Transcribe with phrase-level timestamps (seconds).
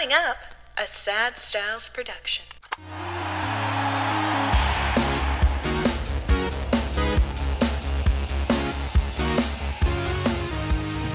[0.00, 0.38] Coming up,
[0.78, 2.46] a Sad Styles production.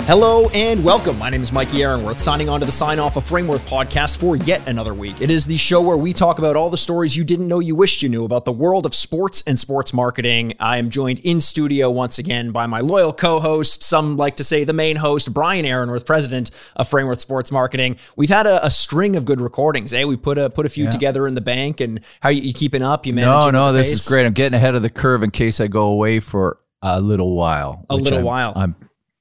[0.07, 1.17] Hello and welcome.
[1.17, 4.35] My name is Mikey Ehrenworth, signing on to the Sign Off of Frameworth podcast for
[4.35, 5.19] yet another week.
[5.19, 7.75] It is the show where we talk about all the stories you didn't know you
[7.75, 10.53] wished you knew about the world of sports and sports marketing.
[10.59, 14.43] I am joined in studio once again by my loyal co host, some like to
[14.43, 17.97] say the main host, Brian Ehrenworth, president of Frameworth Sports Marketing.
[18.15, 20.03] We've had a, a string of good recordings, eh?
[20.03, 20.89] We put a put a few Yeah.
[20.91, 23.07] together in the bank, and how you, you keeping up?
[23.07, 24.01] You managing no, no, this pace?
[24.03, 24.27] is great.
[24.27, 27.87] I'm getting ahead of the curve in case I go away for a little while.
[27.89, 28.53] A little I'm- while.
[28.55, 28.75] I'm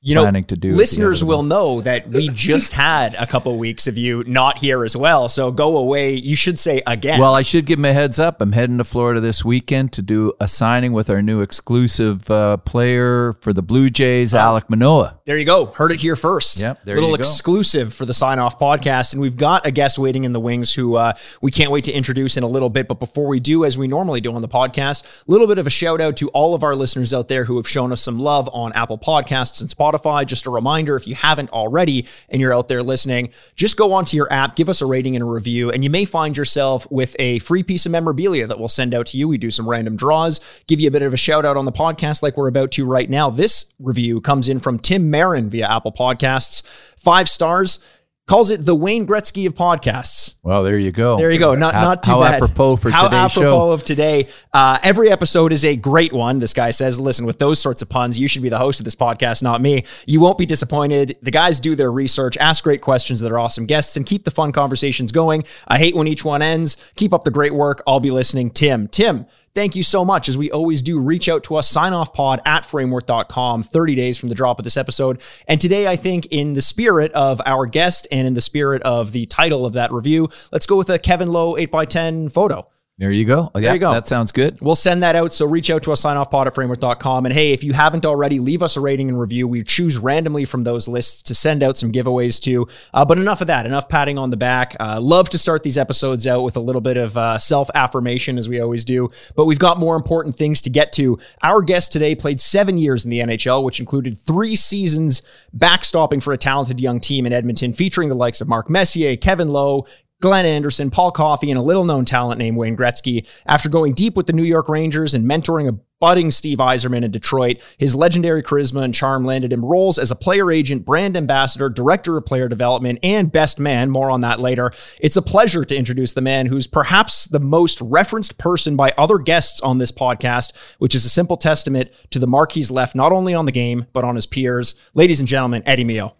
[0.05, 0.69] you know, planning to do.
[0.69, 4.23] at the end listeners will know that we just had a couple weeks of you
[4.27, 5.29] not here as well.
[5.31, 6.15] So go away.
[6.15, 7.19] You should say again.
[7.19, 8.41] Well, I should give them a heads up.
[8.43, 12.59] I'm heading to Florida this weekend to do a signing with our new exclusive uh,
[12.59, 15.21] player for the Blue Jays, Alek Manoah.
[15.25, 15.67] there you go.
[15.67, 16.61] Heard it here first.
[16.61, 17.21] Yep, there Little you go.
[17.21, 19.15] A little exclusive for the sign off podcast.
[19.15, 21.93] And we've got a guest waiting in the wings who uh, we can't wait to
[21.93, 22.89] introduce in a little bit.
[22.89, 25.67] But before we do, as we normally do on the podcast, a little bit of
[25.67, 28.19] a shout out to all of our listeners out there who have shown us some
[28.19, 29.94] love on Apple Podcasts and Spotify.
[30.29, 34.17] Just a reminder if you haven't already and you're out there listening, just go onto
[34.17, 37.15] your app, give us a rating and a review, and you may find yourself with
[37.19, 39.29] a free piece of memorabilia that we'll send out to you.
[39.29, 41.73] We do some random draws, give you a bit of a shout out on the
[41.73, 43.31] podcast like we're about to right now.
[43.31, 47.85] This review comes in from Tim Marin via Apple Podcasts, five stars.
[48.27, 50.37] Calls it the Wayne Gretzky of podcasts.
[50.43, 51.19] Well, there you go.
[51.19, 51.55] There you go.
[51.55, 52.35] Not How- not too how bad.
[52.37, 53.71] apropos for how today's apropos show.
[53.73, 54.29] of today.
[54.51, 56.39] Uh, every episode is a great one.
[56.39, 58.85] This guy says, "Listen, with those sorts of puns, you should be the host of
[58.87, 59.85] this podcast, not me.
[60.07, 61.17] You won't be disappointed.
[61.21, 64.31] The guys do their research, ask great questions that are awesome guests, and keep the
[64.31, 65.45] fun conversations going.
[65.69, 66.79] I hate when each one ends.
[66.97, 67.83] Keep up the great work.
[67.87, 68.89] I'll be listening, Tim.
[68.89, 70.29] Tim." Thank you so much.
[70.29, 74.35] As we always do, reach out to us, signoffpod at frameworth.com, 30 days from the
[74.35, 75.23] drop of this episode.
[75.47, 79.13] And today, I think, in the spirit of our guest and in the spirit of
[79.13, 82.67] the title of that review, let's go with a Kevin Lowe 8x10 photo.
[82.97, 83.51] There you go.
[83.53, 83.91] Oh, yeah, you go.
[83.91, 84.61] That sounds good.
[84.61, 85.33] We'll send that out.
[85.33, 87.27] So reach out to us, signoffpod at frameworth.com.
[87.27, 89.49] And hey, if you haven't already, leave us a rating and review.
[89.49, 92.69] We choose randomly from those lists to send out some giveaways to.
[92.93, 94.77] Uh, but enough of that, enough patting on the back.
[94.79, 98.39] Uh, love to start these episodes out with a little bit of uh, self affirmation,
[98.39, 99.11] as we always do.
[99.35, 101.19] But we've got more important things to get to.
[101.43, 105.21] Our guest today played seven years in the NHL, which included three seasons
[105.57, 109.49] backstopping for a talented young team in Edmonton, featuring the likes of Mark Messier, Kevin
[109.49, 109.85] Lowe,
[110.21, 113.27] Glenn Anderson, Paul Coffey, and a little known talent named Wayne Gretzky.
[113.47, 117.11] After going deep with the New York Rangers and mentoring a budding Steve Yzerman in
[117.11, 121.69] Detroit, his legendary charisma and charm landed him roles as a player agent, brand ambassador,
[121.69, 123.91] director of player development, and best man.
[123.91, 124.71] More on that later.
[125.01, 129.19] It's a pleasure to introduce the man who's perhaps the most referenced person by other
[129.19, 133.13] guests on this podcast, which is a simple testament to the mark he's left not
[133.13, 134.75] only on the game, but on his peers.
[134.95, 136.17] Ladies and gentlemen, Eddie Mio.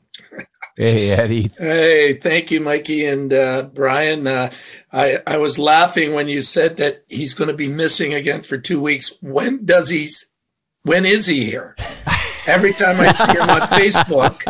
[0.77, 1.51] Hey, Eddie.
[1.57, 4.27] Hey, thank you, Mikey and uh, Brian.
[4.27, 4.51] Uh,
[4.93, 8.59] I I was laughing when you said that he's going to be missing again for
[8.59, 9.13] two weeks.
[9.21, 10.09] When does he?
[10.83, 11.77] When is he here?
[12.47, 14.43] Every time I see him on Facebook,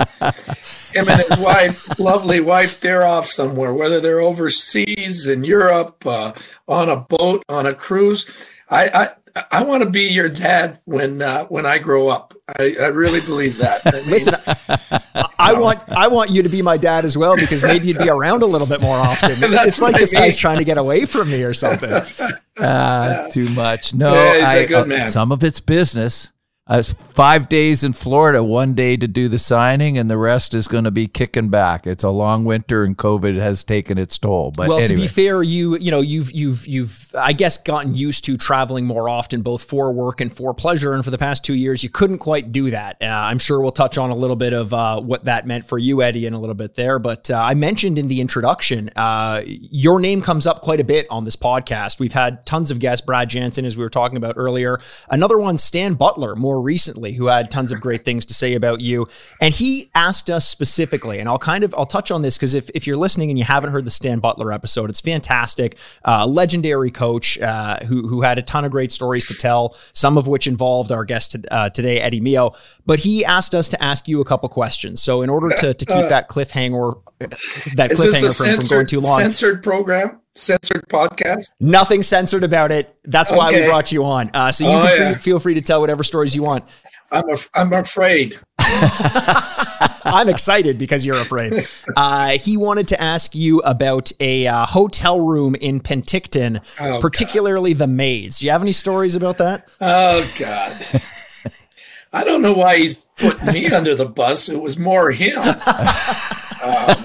[0.92, 3.72] him and his wife, lovely wife, they're off somewhere.
[3.72, 6.32] Whether they're overseas in Europe, uh,
[6.66, 8.28] on a boat, on a cruise.
[8.68, 9.08] I I,
[9.50, 12.34] I want to be your dad when uh, when I grow up.
[12.58, 13.80] I, I really believe that.
[13.84, 17.34] I mean, Listen, I- I want I want you to be my dad as well
[17.36, 19.32] because maybe you'd be around a little bit more often.
[19.42, 21.90] It's like what I this guy's trying to get away from me or something.
[22.56, 23.94] Ah, too much.
[23.94, 26.30] No, Yeah, he's a I- good uh, some of it's business.
[26.66, 30.54] I was five days in Florida, one day to do the signing, and the rest
[30.54, 31.86] is going to be kicking back.
[31.86, 34.50] It's a long winter, and COVID has taken its toll.
[34.50, 38.24] But well, to be fair, you you know you've you've you've I guess gotten used
[38.24, 40.94] to traveling more often, both for work and for pleasure.
[40.94, 42.96] And for the past two years, you couldn't quite do that.
[42.98, 45.76] Uh, I'm sure we'll touch on a little bit of uh, what that meant for
[45.76, 46.98] you, Eddie, in a little bit there.
[46.98, 51.06] But uh, I mentioned in the introduction, uh, your name comes up quite a bit
[51.10, 52.00] on this podcast.
[52.00, 54.80] We've had tons of guests, Brad Jansen, as we were talking about earlier.
[55.10, 58.80] Another one, Stan Butler, more recently, who had tons of great things to say about
[58.80, 59.06] you.
[59.40, 62.70] And he asked us specifically, and I'll kind of I'll touch on this because if,
[62.74, 65.76] if you're listening and you haven't heard the Stan Butler episode, it's fantastic.
[66.04, 70.18] Uh, legendary coach uh, who who had a ton of great stories to tell, some
[70.18, 72.52] of which involved our guest to, uh, today, Eddie Mio.
[72.86, 75.02] But he asked us to ask you a couple questions.
[75.02, 77.00] So in order to, to keep that cliffhanger
[77.76, 80.20] that Is this a cliffhanger from, from going too long, censored program?
[80.36, 81.52] Censored podcast?
[81.60, 82.94] nothing censored about it.
[83.04, 84.30] That's why we brought you on.
[84.34, 85.08] Uh, so you Oh, can yeah.
[85.12, 86.64] feel, feel free to tell whatever stories you want.
[87.12, 88.38] I'm af- I'm afraid.
[90.06, 91.66] I'm excited because you're afraid.
[91.96, 97.72] Uh, he wanted to ask you about a uh, hotel room in Penticton, Oh, particularly
[97.72, 98.40] the maids.
[98.40, 99.66] Do you have any stories about that?
[99.80, 101.02] Oh God.
[102.12, 104.48] I don't know why he's putting me under the bus.
[104.48, 105.38] It was more him.
[105.38, 107.04] Um,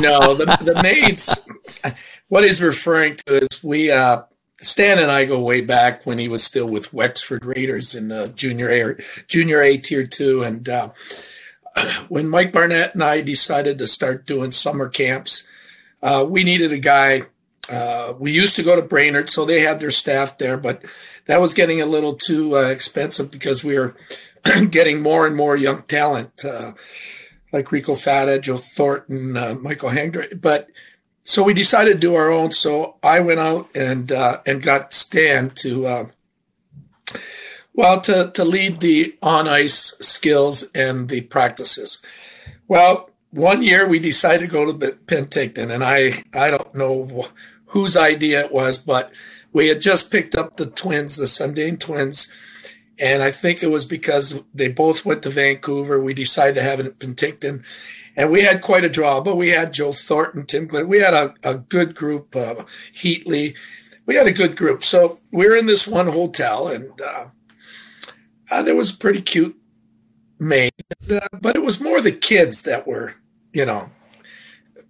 [0.00, 1.46] no, the, the maids.
[2.28, 3.90] What he's referring to is we.
[3.90, 4.22] Uh,
[4.60, 8.28] Stan and I go way back when he was still with Wexford Raiders in the
[8.34, 8.96] junior A,
[9.28, 10.90] junior A tier two, and uh,
[12.08, 15.46] when Mike Barnett and I decided to start doing summer camps,
[16.02, 17.22] uh, we needed a guy.
[17.70, 20.82] Uh, we used to go to Brainerd, so they had their staff there, but
[21.26, 23.94] that was getting a little too uh, expensive because we were
[24.70, 26.72] getting more and more young talent, uh,
[27.52, 30.40] like Rico Fata, Joe Thornton, uh, Michael Hangdry.
[30.40, 30.68] But
[31.24, 32.52] so we decided to do our own.
[32.52, 36.10] So I went out and uh, and got Stan to
[37.78, 42.02] well, to, to lead the on ice skills and the practices.
[42.66, 47.26] Well, one year we decided to go to Penticton, and I, I don't know
[47.66, 49.12] whose idea it was, but
[49.52, 52.32] we had just picked up the twins, the Sedin twins,
[52.98, 56.00] and I think it was because they both went to Vancouver.
[56.00, 57.64] We decided to have it in Penticton,
[58.16, 59.20] and we had quite a draw.
[59.20, 60.88] But we had Joe Thornton, Tim Glenn.
[60.88, 62.34] We had a, a good group.
[62.34, 63.56] Uh, Heatley,
[64.06, 64.82] we had a good group.
[64.82, 67.26] So we are in this one hotel, and uh,
[68.50, 69.56] uh, there was pretty cute
[70.38, 70.72] maid,
[71.10, 73.14] uh, but it was more the kids that were,
[73.52, 73.90] you know,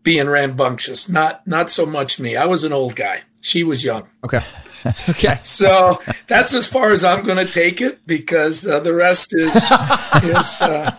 [0.02, 1.08] being rambunctious.
[1.08, 2.36] Not not so much me.
[2.36, 3.22] I was an old guy.
[3.40, 4.08] She was young.
[4.24, 4.42] Okay.
[5.08, 5.38] okay.
[5.42, 9.54] So that's as far as I'm going to take it because uh, the rest is
[10.22, 10.60] is.
[10.60, 10.94] Uh,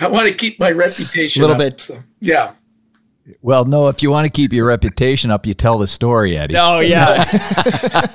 [0.00, 1.80] I want to keep my reputation a little up, bit.
[1.80, 2.54] So, yeah.
[3.40, 6.56] Well, no, if you want to keep your reputation up, you tell the story, Eddie.
[6.58, 7.24] Oh yeah,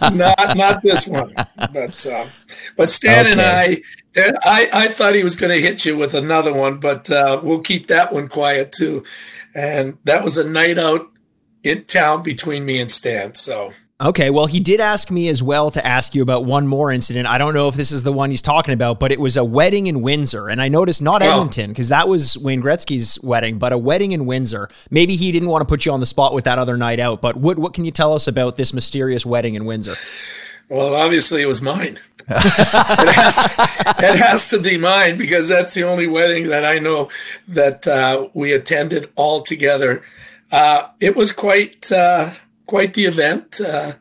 [0.13, 2.25] not not this one, but uh,
[2.75, 3.31] but Stan okay.
[3.31, 7.09] and I, I I thought he was going to hit you with another one, but
[7.09, 9.05] uh, we'll keep that one quiet too.
[9.55, 11.09] And that was a night out
[11.69, 13.35] in town between me and Stan.
[13.35, 16.91] So Okay, well, he did ask me as well to ask you about one more
[16.91, 17.27] incident.
[17.27, 19.43] I don't know if this is the one he's talking about, but it was a
[19.43, 20.49] wedding in Windsor.
[20.49, 24.27] And I noticed not Edmonton, because that was Wayne Gretzky's wedding, but a wedding in
[24.27, 24.69] Windsor.
[24.91, 27.23] Maybe he didn't want to put you on the spot with that other night out,
[27.23, 29.95] but what, what can you tell us about this mysterious wedding in Windsor?
[30.69, 31.97] Well, obviously, it was mine.
[32.27, 33.37] it, has,
[33.99, 37.09] it, has, to be mine because that's the only wedding that I know
[37.47, 40.03] that uh, we attended all together.
[40.51, 41.91] Uh, it was quite.
[41.91, 42.31] Uh,
[42.67, 43.59] quite the event.
[43.59, 43.93] Uh,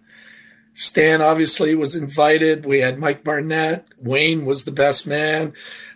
[0.74, 2.66] Stan obviously was invited.
[2.66, 3.86] We had Mike Barnett.
[3.98, 5.54] Wayne was the best man.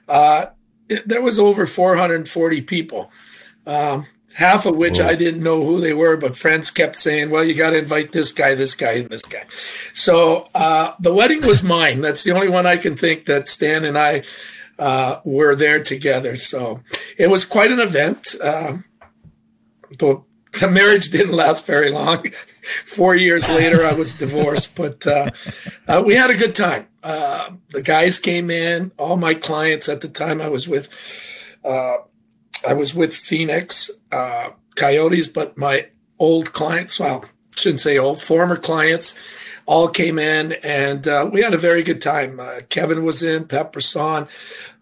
[0.09, 0.47] Uh,
[0.89, 3.13] it, there was over 440 people,
[3.67, 7.45] um, half of which I didn't know who they were, but friends kept saying, well,
[7.45, 9.45] you got to invite this guy, this guy, and this guy.
[9.93, 12.01] So uh, the wedding was mine.
[12.01, 14.23] That's the only one I can think that Stan and I
[14.79, 16.37] uh, were there together.
[16.37, 16.81] So
[17.19, 18.35] it was quite an event.
[18.43, 18.79] Uh,
[19.99, 20.23] the
[20.59, 22.25] the marriage didn't last very long.
[22.85, 25.31] Four years later, I was divorced, but uh,
[25.87, 26.89] uh, we had a good time.
[27.03, 28.93] Uh, the guys came in.
[28.99, 30.89] All my clients at the time, I was with,
[31.65, 31.99] uh,
[32.67, 35.89] I was with Phoenix uh, Coyotes, but my
[36.19, 37.25] old clients, well,
[37.61, 39.19] shouldn't say old, former clients,
[39.67, 42.41] all came in, and uh, we had a very good time.
[42.69, 44.27] Kevin was in, Pat Brisson,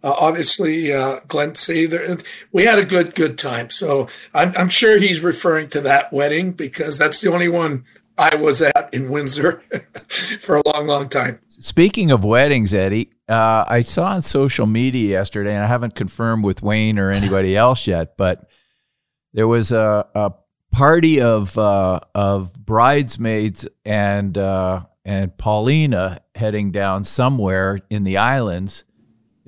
[0.02, 2.24] uh, obviously uh, Glenn Sather.
[2.52, 3.70] We had a good, good time.
[3.70, 7.84] So I'm, I'm, sure he's referring to that wedding because that's the only one
[8.16, 9.62] I was at in Windsor
[10.40, 11.40] for a long, long time.
[11.48, 16.44] Speaking of weddings, Eddie, uh, I saw on social media yesterday, and I haven't confirmed
[16.44, 18.48] with Wayne or anybody else yet, but
[19.34, 20.32] there was a, a
[20.72, 28.84] party of uh, of bridesmaids and uh, and Paulina heading down somewhere in the islands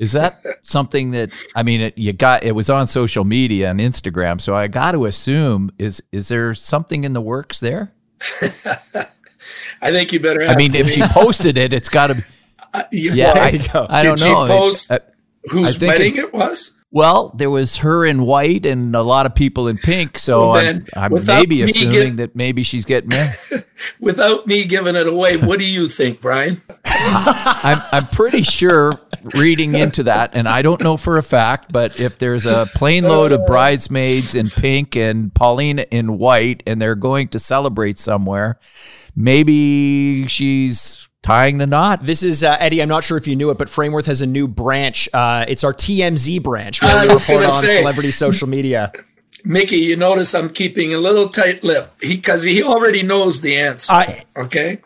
[0.00, 1.82] is that something that I mean?
[1.82, 5.70] It, you got it was on social media and Instagram, so I got to assume
[5.78, 7.92] is is there something in the works there?
[9.82, 10.42] I think you better.
[10.42, 12.22] I mean, if she posted it, it's got to be.
[12.72, 14.46] Uh, yeah, well, I, I, don't know.
[14.46, 16.72] Post it, uh, whose wedding it, it was?
[16.92, 20.18] Well, there was her in white and a lot of people in pink.
[20.18, 23.64] So well, I'm, I'm maybe assuming get, that maybe she's getting married.
[24.00, 26.60] without me giving it away, what do you think, Brian?
[26.84, 29.00] I'm, I'm pretty sure
[29.34, 33.04] reading into that, and I don't know for a fact, but if there's a plane
[33.04, 38.58] load of bridesmaids in pink and Paulina in white, and they're going to celebrate somewhere,
[39.14, 42.04] maybe she's tying the knot.
[42.04, 42.82] This is uh, Eddie.
[42.82, 45.08] I'm not sure if you knew it, but Frameworth has a new branch.
[45.12, 48.92] Uh, it's our TMZ branch where we report on say, celebrity social media.
[49.44, 53.56] Mickey, you notice I'm keeping a little tight lip because he, he, already knows the
[53.56, 53.92] answer.
[53.92, 54.80] I, okay,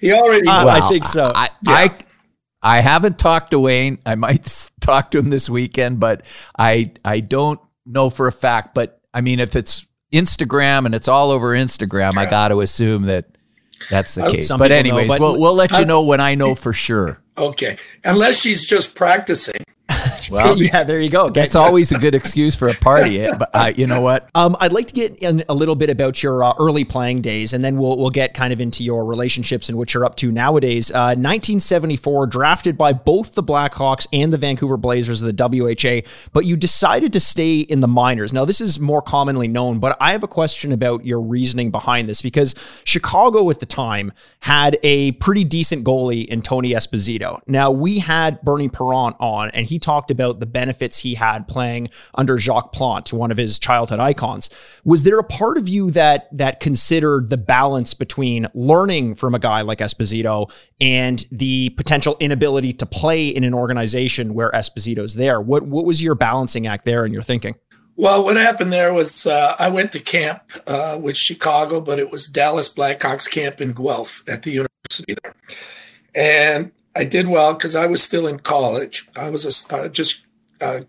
[0.00, 0.48] he already.
[0.48, 1.30] Uh, well, I think so.
[1.34, 1.72] I, yeah.
[1.72, 1.98] I
[2.62, 3.98] I haven't talked to Wayne.
[4.04, 6.24] I might talk to him this weekend, but
[6.58, 8.74] I I don't know for a fact.
[8.74, 13.02] But I mean, if it's Instagram and it's all over Instagram, I got to assume
[13.04, 13.26] that
[13.88, 14.52] that's the case.
[14.52, 17.20] But anyways, know, but we'll we'll let you know when I know for sure.
[17.38, 19.64] Okay, unless she's just practicing.
[20.40, 21.28] Well, yeah, there you go.
[21.30, 23.20] That's always a good excuse for a party.
[23.20, 24.28] eh, But uh, you know what?
[24.34, 27.52] Um, I'd like to get in a little bit about your uh, early playing days,
[27.52, 30.30] and then we'll we'll get kind of into your relationships and what you're up to
[30.30, 30.90] nowadays.
[30.90, 36.44] Uh, 1974, drafted by both the Blackhawks and the Vancouver Blazers of the WHA, but
[36.46, 38.32] you decided to stay in the minors.
[38.32, 42.08] Now, this is more commonly known, but I have a question about your reasoning behind
[42.08, 47.40] this because Chicago at the time had a pretty decent goalie in Tony Esposito.
[47.46, 51.88] Now, we had Bernie Parent on, and he talked about the benefits he had playing
[52.14, 54.50] under Jacques Plante, one of his childhood icons.
[54.84, 59.38] Was there a part of you that that considered the balance between learning from a
[59.38, 65.40] guy like Esposito and the potential inability to play in an organization where Esposito's there?
[65.40, 67.54] What what was your balancing act there in your thinking?
[67.96, 72.10] Well, what happened there was uh, I went to camp uh, with Chicago, but it
[72.10, 75.34] was Dallas Blackhawks camp in Guelph at the university there,
[76.14, 79.08] and I did well because I was still in college.
[79.16, 80.26] I was a, uh, just
[80.60, 80.80] uh,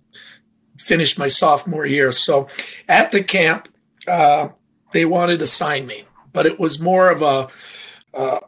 [0.77, 2.49] finished my sophomore year, so
[2.89, 3.69] at the camp
[4.09, 4.49] uh,
[4.91, 6.03] they wanted to sign me,
[6.33, 7.47] but it was more of a
[8.13, 8.39] uh,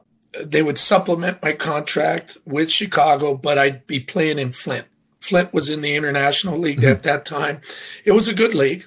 [0.44, 4.88] they would supplement my contract with Chicago, but I'd be playing in Flint.
[5.22, 6.90] Flint was in the International League mm-hmm.
[6.90, 7.62] at that time.
[8.04, 8.84] It was a good league.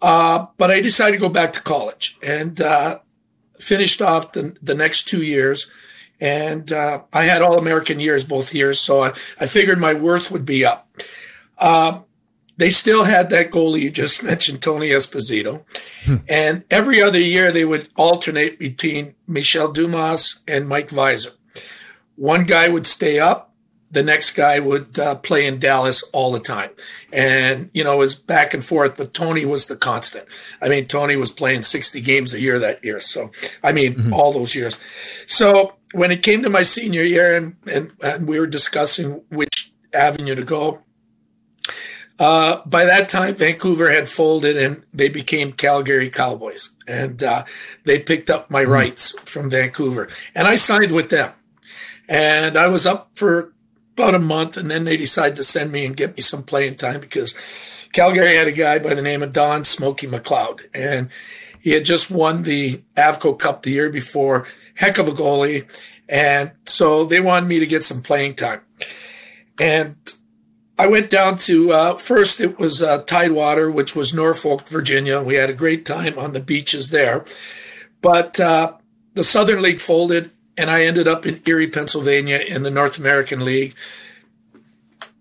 [0.00, 3.00] Uh, but I decided to go back to college and uh,
[3.58, 5.70] finished off the, the next two years.
[6.20, 8.78] And uh, I had All American years both years.
[8.78, 10.88] So I, I figured my worth would be up.
[11.58, 12.00] Uh,
[12.56, 15.64] they still had that goalie you just mentioned, Tony Esposito.
[16.04, 16.16] Hmm.
[16.28, 21.36] And every other year they would alternate between Michel Dumas and Mike Veisor.
[22.16, 23.50] One guy would stay up
[23.90, 26.70] the next guy would uh, play in Dallas all the time.
[27.12, 30.26] And, you know, it was back and forth, but Tony was the constant.
[30.62, 33.00] I mean, Tony was playing 60 games a year that year.
[33.00, 34.14] So, I mean, mm-hmm.
[34.14, 34.78] all those years.
[35.26, 39.72] So when it came to my senior year and, and, and we were discussing which
[39.92, 40.82] avenue to go,
[42.18, 46.70] uh, by that time, Vancouver had folded and they became Calgary Cowboys.
[46.86, 47.44] And uh,
[47.84, 48.72] they picked up my mm-hmm.
[48.72, 50.08] rights from Vancouver.
[50.34, 51.32] And I signed with them.
[52.08, 53.52] And I was up for
[54.00, 56.76] about a month, and then they decided to send me and get me some playing
[56.76, 57.38] time because
[57.92, 61.08] Calgary had a guy by the name of Don Smoky McLeod, and
[61.60, 64.46] he had just won the Avco Cup the year before.
[64.76, 65.70] Heck of a goalie,
[66.08, 68.60] and so they wanted me to get some playing time.
[69.60, 69.96] And
[70.78, 75.22] I went down to uh, first it was uh, Tidewater, which was Norfolk, Virginia.
[75.22, 77.24] We had a great time on the beaches there,
[78.00, 78.74] but uh,
[79.14, 83.44] the Southern League folded and I ended up in Erie, Pennsylvania in the North American
[83.44, 83.74] League,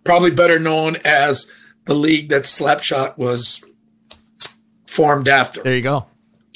[0.04, 1.50] probably better known as
[1.86, 3.64] the league that Slapshot was
[4.86, 5.64] formed after.
[5.64, 6.08] There you go.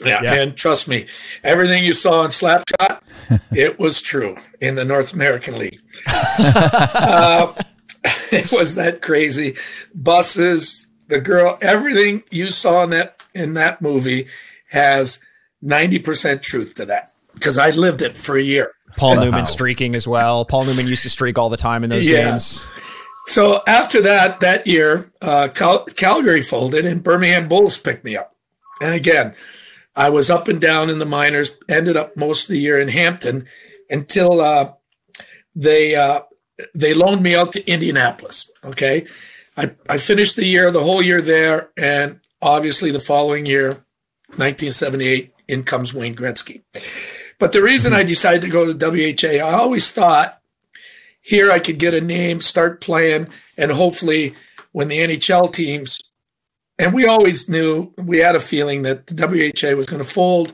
[0.04, 0.34] Yeah, yeah.
[0.36, 1.08] and trust me,
[1.44, 3.02] everything you saw in Slapshot,
[3.52, 5.80] it was true in the North American League.
[6.08, 7.54] uh,
[8.32, 9.56] it was that crazy.
[9.94, 14.28] Buses, the girl, everything you saw in that in that movie
[14.70, 15.20] has
[15.62, 18.74] ninety percent truth to that because I lived it for a year.
[18.98, 19.24] Paul wow.
[19.24, 20.46] Newman streaking as well.
[20.46, 22.30] Paul Newman used to streak all the time in those yeah.
[22.32, 22.66] games.
[23.26, 28.36] So after that, that year, uh, Cal- Calgary folded and Birmingham Bulls picked me up.
[28.82, 29.34] And again,
[29.96, 32.88] I was up and down in the minors, ended up most of the year in
[32.88, 33.48] Hampton
[33.90, 34.74] until uh,
[35.56, 36.22] they uh,
[36.74, 38.52] they loaned me out to Indianapolis.
[38.64, 39.06] Okay.
[39.56, 41.70] I, I finished the year, the whole year there.
[41.78, 43.70] And obviously the following year,
[44.36, 46.64] 1978, in comes Wayne Gretzky.
[47.40, 50.40] But the reason I decided to go to WHA, I always thought
[51.22, 54.36] here I could get a name, start playing, and hopefully
[54.72, 56.00] when the NHL teams,
[56.80, 60.54] and we always knew, we had a feeling that the WHA was going to fold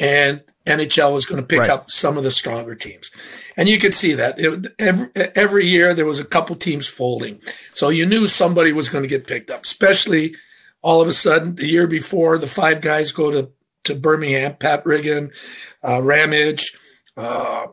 [0.00, 1.70] and NHL was going to pick right.
[1.70, 3.10] up some of the stronger teams.
[3.56, 7.40] And you could see that it, every, every year there was a couple teams folding.
[7.72, 10.34] So you knew somebody was going to get picked up, especially
[10.82, 13.50] all of a sudden the year before the five guys go to
[13.84, 15.30] to Birmingham, Pat Riggin,
[15.86, 16.74] uh, Ramage,
[17.18, 17.66] uh,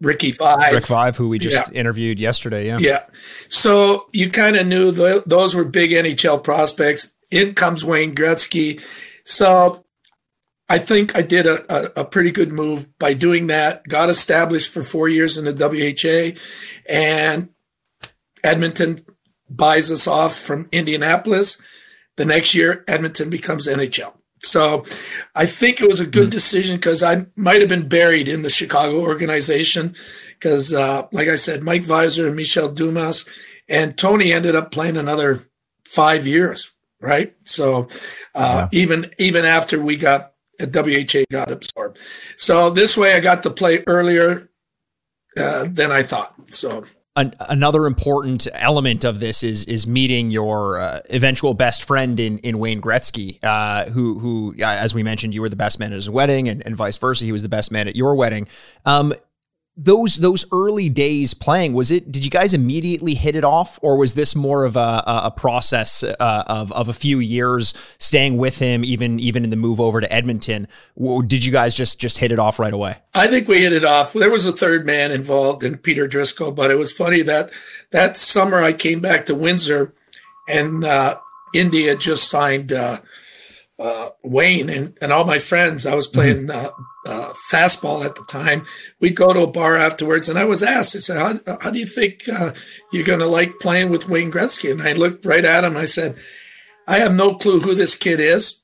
[0.00, 0.72] Ricky Vaive.
[0.72, 1.78] Rick Vaive, who we just yeah.
[1.78, 2.66] interviewed yesterday.
[2.66, 2.78] Yeah.
[2.78, 3.06] Yeah.
[3.48, 7.12] So you kind of knew the, those were big NHL prospects.
[7.30, 8.80] In comes Wayne Gretzky.
[9.24, 9.84] So
[10.68, 13.86] I think I did a, a, a, pretty good move by doing that.
[13.88, 16.38] Got established for four years in the WHA,
[16.88, 17.50] and
[18.42, 19.00] Edmonton
[19.48, 21.60] buys us off from Indianapolis.
[22.16, 24.14] The next year, Edmonton becomes NHL.
[24.42, 24.84] So
[25.34, 26.32] I think it was a good mm.
[26.32, 29.94] decision because I might have been buried in the Chicago organization
[30.30, 33.26] because, uh, like I said, Mike Veisor and Michel Dumas
[33.68, 35.42] and Tony ended up playing another
[35.84, 36.74] five years,
[37.06, 37.34] right?
[37.44, 37.88] So
[38.34, 38.78] uh, yeah.
[38.78, 41.98] even even after we got a WHA got absorbed,
[42.36, 44.50] so this way I got to play earlier
[45.38, 46.34] uh, than I thought.
[46.48, 46.84] So
[47.14, 52.38] an, another important element of this is is meeting your uh, eventual best friend in
[52.38, 55.92] in Wayne Gretzky, uh, who who uh, as we mentioned, you were the best man
[55.92, 57.24] at his wedding, and, and vice versa.
[57.24, 58.48] He was the best man at your wedding.
[58.84, 59.14] Um,
[59.76, 63.98] those those early days playing was it did you guys immediately hit it off or
[63.98, 66.14] was this more of a, a process uh,
[66.46, 70.10] of, of a few years staying with him even even in the move over to
[70.12, 70.66] edmonton?
[71.26, 72.96] Did you guys just just hit it off right away?
[73.14, 74.14] I think we hit it off.
[74.14, 77.50] There was a third man involved in peter driscoll but it was funny that
[77.90, 79.92] that summer i came back to windsor
[80.48, 81.18] and uh,
[81.52, 82.98] Indy just signed uh,
[83.78, 85.86] uh, Wayne and, and all my friends.
[85.86, 86.70] I was playing uh,
[87.06, 88.64] uh, fastball at the time.
[89.00, 91.78] We'd go to a bar afterwards, and I was asked, I said, How, how do
[91.78, 92.52] you think uh,
[92.92, 94.70] you're going to like playing with Wayne Gretzky?
[94.70, 95.76] And I looked right at him.
[95.76, 96.16] I said,
[96.86, 98.62] I have no clue who this kid is,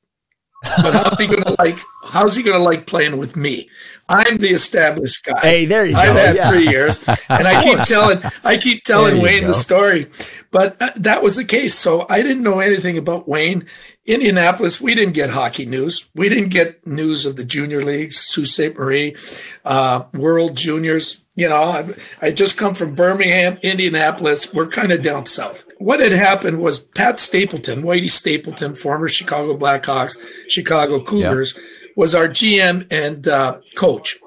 [0.62, 1.76] but how's he going to like?
[2.04, 3.68] How's he to like playing with me?
[4.08, 5.40] I'm the established guy.
[5.40, 6.20] Hey, there you I've go.
[6.20, 6.50] I've had yeah.
[6.50, 9.48] three years, and I keep telling, I keep telling Wayne go.
[9.48, 10.10] the story.
[10.52, 11.74] But uh, that was the case.
[11.74, 13.66] So I didn't know anything about Wayne.
[14.04, 16.08] Indianapolis, we didn't get hockey news.
[16.14, 18.76] We didn't get news of the junior leagues, Sault Ste.
[18.76, 19.16] Marie,
[19.64, 21.24] uh, World Juniors.
[21.36, 24.52] You know, I, I just come from Birmingham, Indianapolis.
[24.52, 25.64] We're kind of down south.
[25.78, 30.18] What had happened was Pat Stapleton, Whitey Stapleton, former Chicago Blackhawks,
[30.48, 31.56] Chicago Cougars,
[31.96, 34.18] was our GM and uh, coach.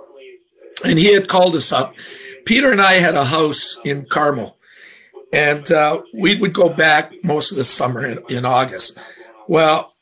[0.86, 1.96] And he had called us up.
[2.46, 4.58] Peter and I had a house in Carmel,
[5.34, 9.00] and uh, we would go back most of the summer in, in August.
[9.48, 9.94] Well,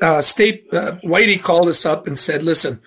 [0.00, 2.80] uh, State uh, Whitey called us up and said, "Listen,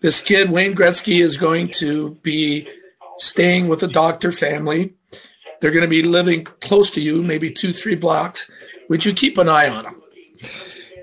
[0.00, 2.68] this kid Wayne Gretzky is going to be
[3.16, 4.94] staying with a doctor family.
[5.60, 8.50] They're going to be living close to you, maybe two, three blocks.
[8.88, 10.02] Would you keep an eye on him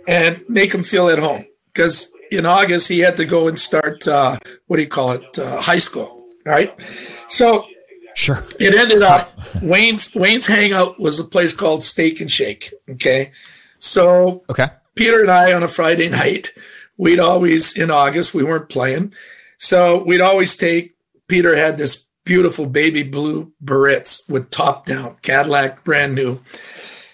[0.07, 1.45] and make him feel at home?
[1.73, 5.39] Because in August he had to go and start uh, what do you call it,
[5.39, 6.79] uh, high school, right?
[7.27, 7.65] So."
[8.13, 8.43] Sure.
[8.59, 9.31] It ended up
[9.61, 12.73] Wayne's Wayne's hangout was a place called Steak and Shake.
[12.89, 13.31] Okay.
[13.81, 14.69] So okay.
[14.95, 16.49] Peter and I on a Friday night,
[16.97, 19.13] we'd always in August we weren't playing,
[19.57, 20.95] so we'd always take.
[21.27, 26.41] Peter had this beautiful baby blue Barrettes with top down Cadillac, brand new.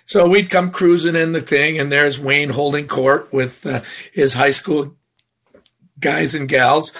[0.05, 4.33] So we'd come cruising in the thing, and there's Wayne holding court with uh, his
[4.33, 4.95] high school
[5.99, 6.93] guys and gals,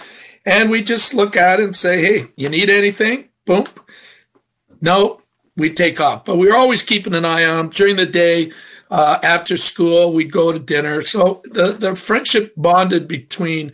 [0.45, 3.65] and we just look at it and say, "Hey, you need anything?" Boom.
[4.81, 5.21] No,
[5.57, 8.51] we take off, but we were always keeping an eye on him during the day
[8.89, 11.01] uh, after school, we'd go to dinner.
[11.01, 13.73] So the, the friendship bonded between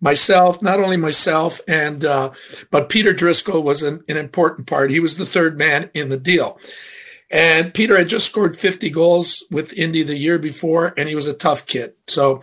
[0.00, 2.30] myself, not only myself and, uh,
[2.70, 4.90] but Peter Driscoll was an, an, important part.
[4.90, 6.58] He was the third man in the deal.
[7.30, 11.26] And Peter had just scored 50 goals with Indy the year before, and he was
[11.26, 11.94] a tough kid.
[12.06, 12.42] So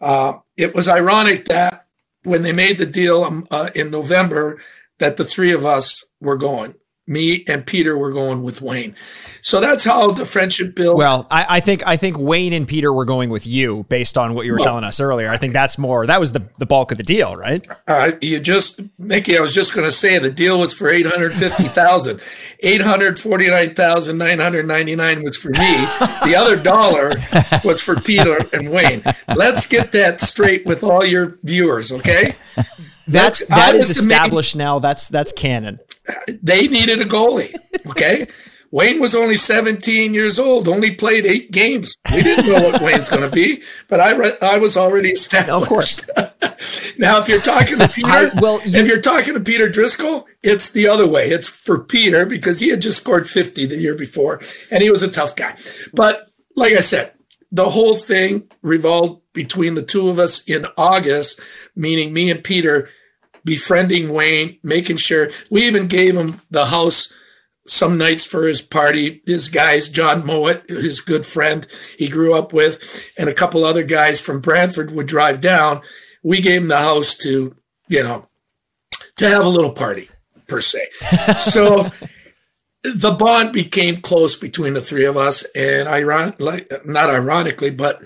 [0.00, 1.86] uh, it was ironic that
[2.22, 4.60] when they made the deal um, uh, in November,
[4.98, 6.74] that the three of us were going
[7.06, 8.94] me and Peter were going with Wayne.
[9.42, 10.96] So that's how the friendship built.
[10.96, 14.34] Well, I, I, think I think Wayne and Peter were going with you based on
[14.34, 15.28] what you were well, telling us earlier.
[15.28, 17.66] I think that's more that was the, the bulk of the deal, right?
[17.86, 18.22] All right.
[18.22, 21.64] You just Mickey, I was just gonna say the deal was for eight hundred fifty
[21.64, 22.20] thousand.
[22.60, 25.84] Eight hundred forty nine thousand nine hundred ninety nine was for me.
[26.24, 27.10] The other dollar
[27.62, 29.02] was for Peter and Wayne.
[29.36, 32.34] Let's get that straight with all your viewers, okay?
[33.06, 34.78] That's that is established now.
[34.78, 35.78] That's that's canon
[36.42, 37.54] they needed a goalie.
[37.90, 38.26] Okay.
[38.74, 41.96] Wayne was only 17 years old, only played eight games.
[42.12, 45.62] We didn't know what Wayne's going to be, but I re- I was already established.
[45.62, 46.02] Of course.
[46.98, 50.26] now, if you're talking to Peter, I, well, you, if you're talking to Peter Driscoll,
[50.42, 51.30] it's the other way.
[51.30, 54.40] It's for Peter because he had just scored 50 the year before,
[54.72, 55.56] and he was a tough guy.
[55.92, 57.12] But like I said,
[57.52, 61.38] the whole thing revolved between the two of us in August,
[61.76, 62.88] meaning me and Peter
[63.44, 67.12] befriending Wayne, making sure we even gave him the house
[67.66, 69.22] some nights for his party.
[69.26, 71.66] His guys, John Mowat, his good friend
[71.98, 75.82] he grew up with, and a couple other guys from Brantford would drive down.
[76.22, 77.54] We gave him the house to,
[77.88, 78.28] you know,
[79.16, 80.08] to have a little party
[80.48, 80.88] per se.
[81.36, 81.90] so
[82.82, 88.02] the bond became close between the three of us, and iron, like, not ironically, but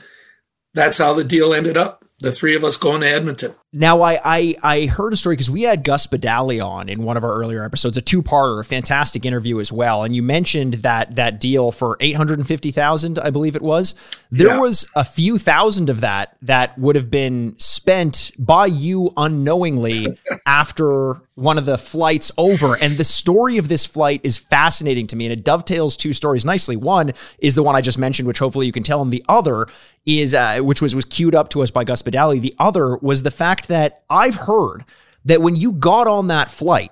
[0.75, 3.55] that's how the deal ended up the three of us going to Edmonton.
[3.73, 7.19] Now, I I, I heard a story because we had Gus Badali on in one
[7.19, 10.05] of our earlier episodes, a two parter, a fantastic interview as well.
[10.05, 13.63] And you mentioned that that deal for eight hundred and fifty thousand, I believe it
[13.63, 13.95] was.
[14.31, 14.59] There yeah.
[14.59, 21.21] was a few thousand of that that would have been spent by you unknowingly after
[21.39, 22.77] one of the flights over.
[22.83, 26.45] And the story of this flight is fascinating to me, and it dovetails two stories
[26.45, 26.77] nicely.
[26.77, 29.67] One is the one I just mentioned, which hopefully you can tell, and the other
[30.05, 32.41] is uh, which was was queued up to us by Gus Badali.
[32.41, 34.85] The other was the fact that I've heard
[35.25, 36.91] that when you got on that flight,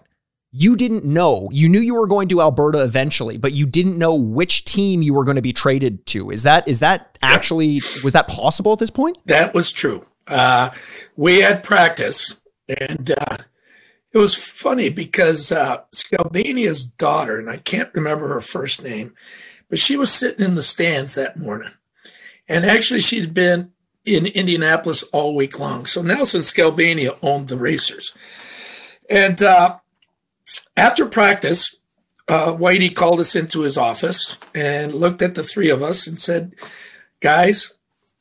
[0.58, 1.48] you didn't know.
[1.52, 5.12] You knew you were going to Alberta eventually, but you didn't know which team you
[5.12, 6.30] were going to be traded to.
[6.30, 9.18] Is that is that actually was that possible at this point?
[9.26, 10.06] That was true.
[10.26, 10.70] Uh,
[11.14, 13.36] we had practice, and uh,
[14.12, 15.82] it was funny because uh,
[16.96, 19.14] daughter, and I can't remember her first name,
[19.68, 21.72] but she was sitting in the stands that morning,
[22.48, 23.72] and actually she'd been
[24.06, 25.84] in Indianapolis all week long.
[25.84, 28.16] So Nelson Skalbania owned the Racers,
[29.10, 29.78] and uh,
[30.76, 31.76] after practice,
[32.28, 36.18] uh, Whitey called us into his office and looked at the three of us and
[36.18, 36.54] said,
[37.20, 37.74] Guys,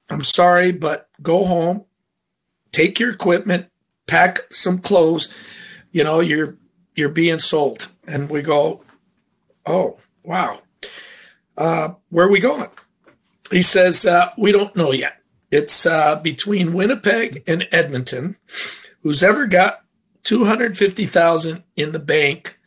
[0.10, 1.86] I'm sorry, but go home,
[2.71, 3.67] take your equipment,
[4.08, 5.34] pack some clothes.
[5.91, 6.58] You know, you're
[6.95, 7.89] you're being sold.
[8.08, 8.84] And we go,
[9.65, 10.62] Oh, wow.
[11.58, 12.69] Uh, where are we going?
[13.52, 15.21] He says, uh, We don't know yet.
[15.56, 18.36] It's uh, between Winnipeg and Edmonton.
[19.04, 19.86] Who's ever got
[20.24, 22.60] 250,000 in the bank,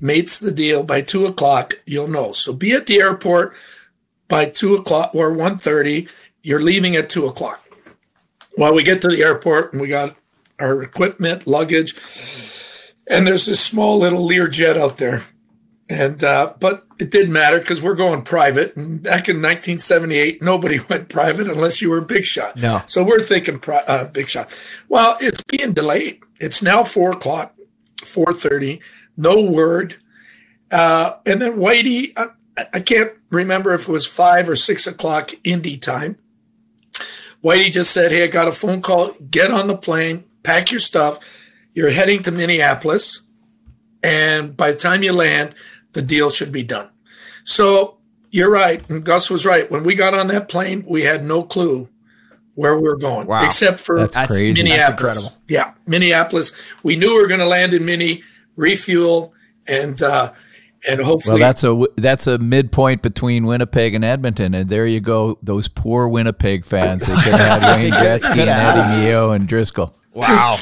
[0.00, 2.32] mates the deal by two o'clock, you'll know.
[2.32, 3.54] So be at the airport
[4.26, 6.10] by two o'clock or 1.30.
[6.42, 7.62] You're leaving at two o'clock.
[8.56, 10.16] Well, we get to the airport and we got
[10.58, 11.94] our equipment, luggage,
[13.06, 15.22] and there's this small little Lear jet out there.
[15.88, 18.74] And uh, but it didn't matter because we're going private.
[18.74, 22.56] And back in 1978, nobody went private unless you were a big shot.
[22.56, 22.82] No.
[22.86, 24.48] So we're thinking pri- uh, big shot.
[24.88, 26.20] Well, it's being delayed.
[26.40, 27.54] It's now four o'clock,
[28.02, 28.80] four thirty.
[29.16, 29.96] No word.
[30.70, 32.28] Uh, and then Whitey, I,
[32.72, 36.16] I can't remember if it was five or six o'clock Indy time.
[37.44, 39.12] Whitey just said, "Hey, I got a phone call.
[39.30, 41.18] Get on the plane, pack your stuff.
[41.74, 43.20] You're heading to Minneapolis,
[44.02, 45.54] and by the time you land,
[45.94, 46.88] the deal should be done."
[47.44, 47.96] So
[48.30, 49.70] you're right, and Gus was right.
[49.70, 51.88] When we got on that plane, we had no clue
[52.54, 53.44] where we were going, Wow.
[53.44, 54.52] except for That's That's- crazy.
[54.52, 55.26] That's Minneapolis.
[55.26, 55.42] incredible.
[55.48, 56.52] Yeah, Minneapolis.
[56.84, 58.22] We knew we were going to land in Mini,
[58.56, 59.32] refuel,
[59.66, 60.30] and uh,
[60.88, 65.00] and Well, hopefully that's a that's a midpoint between Winnipeg and Edmonton, and there you
[65.00, 65.38] go.
[65.42, 67.06] Those poor Winnipeg fans.
[67.06, 69.94] They could have Wayne Gretzky and Eddie Mio and Driscoll.
[70.12, 70.56] Wow.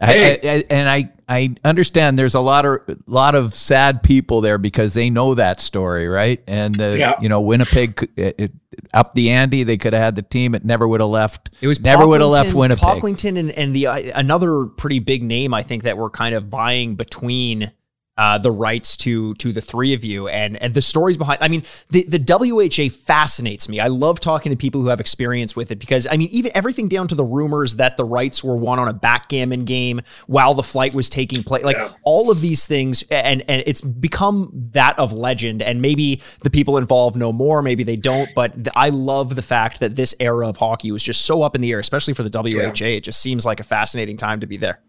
[0.00, 0.40] I, Hey.
[0.42, 4.58] I, I, and I I understand there's a lot of lot of sad people there
[4.58, 6.42] because they know that story, right?
[6.48, 7.14] And uh, Yeah.
[7.20, 8.52] you know, Winnipeg it, it,
[8.92, 10.56] up the ante, they could have had the team.
[10.56, 11.50] It never would have left.
[11.60, 12.82] It was never would have left Winnipeg.
[12.82, 16.46] Pocklington and, and the uh, another pretty big name I think that we're kind of
[16.46, 17.70] vying between
[18.18, 21.38] uh, the rights to to the three of you and and the stories behind.
[21.40, 23.80] I mean, the the WHA fascinates me.
[23.80, 26.88] I love talking to people who have experience with it because I mean, even everything
[26.88, 30.62] down to the rumors that the rights were won on a backgammon game while the
[30.62, 31.64] flight was taking place.
[31.64, 31.90] Like Yeah.
[32.04, 35.62] all of these things, and and it's become that of legend.
[35.62, 38.28] And maybe the people involved know more, maybe they don't.
[38.34, 41.54] But th- I love the fact that this era of hockey was just so up
[41.54, 42.96] in the air, especially for the WHA.
[42.96, 44.80] It just seems like a fascinating time to be there.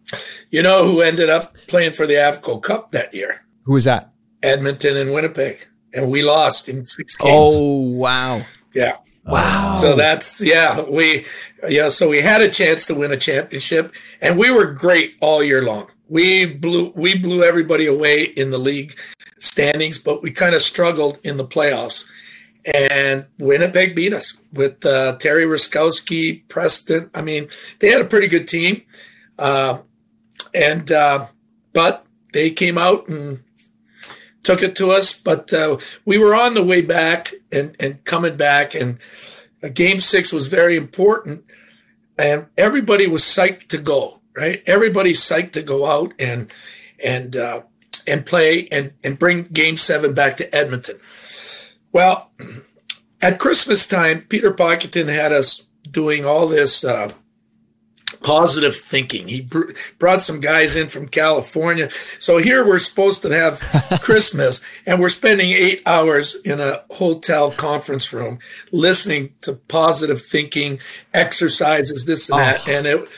[0.50, 3.46] you know who ended up playing for the Avco Cup that year?
[3.64, 4.12] Who was that?
[4.44, 7.32] Edmonton and Winnipeg, and we lost in six games.
[7.32, 8.42] Oh wow!
[8.74, 8.98] yeah.
[9.26, 9.78] Wow.
[9.80, 11.26] So that's yeah, we
[11.68, 15.44] yeah, so we had a chance to win a championship and we were great all
[15.44, 15.88] year long.
[16.08, 18.98] We blew we blew everybody away in the league
[19.40, 22.06] standings, but we kind of struggled in the playoffs.
[22.74, 27.10] And Winnipeg beat us with uh, Terry Ruskowski, Preston.
[27.16, 27.48] I mean,
[27.80, 28.84] they had a pretty good team,
[29.40, 29.80] uh,
[30.54, 31.26] and uh,
[31.74, 33.44] but they came out and
[34.44, 35.20] took it to us.
[35.20, 38.98] But uh, we were on the way back and, and coming back, and
[39.74, 41.46] game six was very important.
[42.18, 44.62] And everybody was psyched to go, right?
[44.68, 46.52] Everybody's psyched to go out and
[47.04, 47.62] and uh,
[48.06, 51.00] and play and and bring game seven back to Edmonton.
[51.92, 52.32] Well,
[53.22, 57.12] at Christmas time, Peter Pocklington had us doing all this uh,
[58.24, 59.28] positive thinking.
[59.28, 61.90] He br- brought some guys in from California.
[62.20, 63.60] So here we're supposed to have
[64.02, 68.40] Christmas, and we're spending eight hours in a hotel conference room
[68.72, 70.80] listening to positive thinking
[71.14, 72.70] exercises, this and that.
[72.70, 73.10] And it,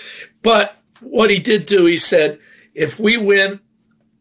[0.42, 2.40] but what he did do, he said,
[2.74, 3.60] if we win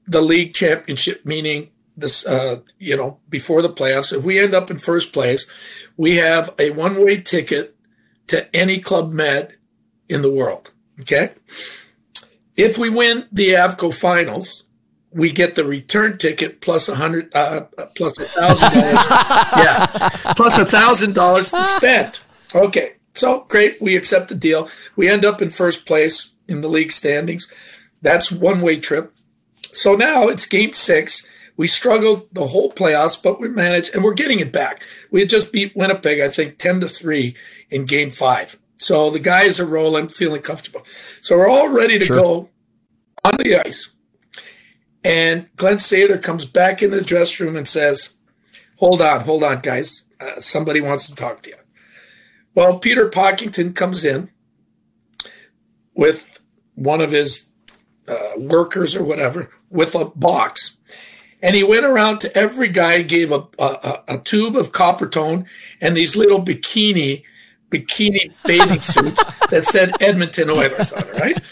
[0.07, 4.71] the league championship, meaning this, uh, you know, before the playoffs, if we end up
[4.71, 5.47] in first place,
[5.97, 7.77] we have a one-way ticket
[8.27, 9.57] to any club med
[10.13, 10.71] in the world.
[11.01, 11.31] Okay.
[12.57, 14.65] If we win the AVCO finals,
[15.11, 17.63] we get the return ticket plus a hundred, uh,
[17.97, 19.07] plus a thousand dollars.
[19.57, 19.87] Yeah.
[20.37, 22.21] Plus a thousand dollars to spend.
[22.55, 22.95] Okay.
[23.15, 23.81] So great.
[23.81, 24.69] We accept the deal.
[24.97, 27.53] We end up in first place in the league standings.
[28.01, 29.15] That's one way trip.
[29.73, 31.27] So now it's game six.
[31.57, 34.83] We struggled the whole playoffs, but we managed and we're getting it back.
[35.11, 37.37] We had just beat Winnipeg, I think, 10 to 3
[37.71, 38.59] in game five.
[38.83, 40.83] So the guys are rolling, feeling comfortable.
[41.21, 42.17] So we're all ready to Sure.
[42.17, 42.49] go
[43.25, 43.93] on the ice.
[45.05, 48.15] And Glenn Sather comes back in the dressing room and says,
[48.77, 50.05] Hold on, hold on, guys.
[50.21, 51.57] Uh, somebody wants to talk to you.
[52.55, 54.29] Well, Peter Pocklington comes in
[55.95, 56.41] with
[56.75, 57.47] one of his
[58.09, 60.79] uh, workers or whatever with a box.
[61.41, 65.47] And he went around to every guy, gave a, a, a tube of Coppertone
[65.81, 67.25] and these little bikini
[67.73, 71.41] bikini bathing suits that said Edmonton Oilers on it, right?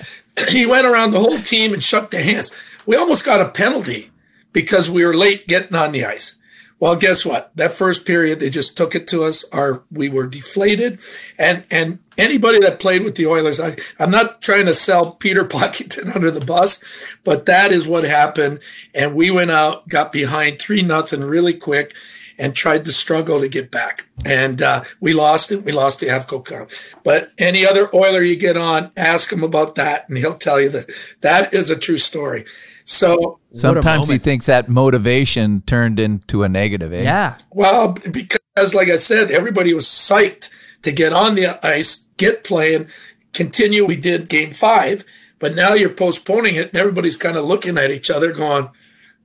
[0.49, 2.51] He went around the whole team and shook their hands.
[2.87, 4.11] We almost got a penalty
[4.53, 6.41] because we were late getting on the ice.
[6.81, 7.51] Well, guess what?
[7.57, 9.45] That first period, they just took it to us.
[9.53, 10.99] Our we were deflated,
[11.39, 15.45] and and anybody that played with the Oilers, I, I'm not trying to sell Peter
[15.49, 16.83] Pocklington under the bus,
[17.23, 18.61] but that is what happened.
[18.95, 21.95] And we went out, got behind three nothing really quick,
[22.40, 24.09] and tried to struggle to get back.
[24.24, 25.62] And uh, we lost it.
[25.62, 26.70] We lost the Avco Cup.
[27.05, 30.70] But any other Oiler you get on, ask him about that, and he'll tell you
[30.70, 32.46] that that is a true story.
[32.87, 36.92] So sometimes he thinks that motivation turned into a negative.
[36.94, 37.03] Eh?
[37.03, 37.37] Yeah.
[37.50, 40.48] Well, because like I said, everybody was psyched
[40.83, 42.88] to get on the ice, get playing,
[43.35, 43.85] continue.
[43.85, 45.05] We did game five,
[45.38, 48.70] but now you're postponing it, and everybody's kind of looking at each other, going,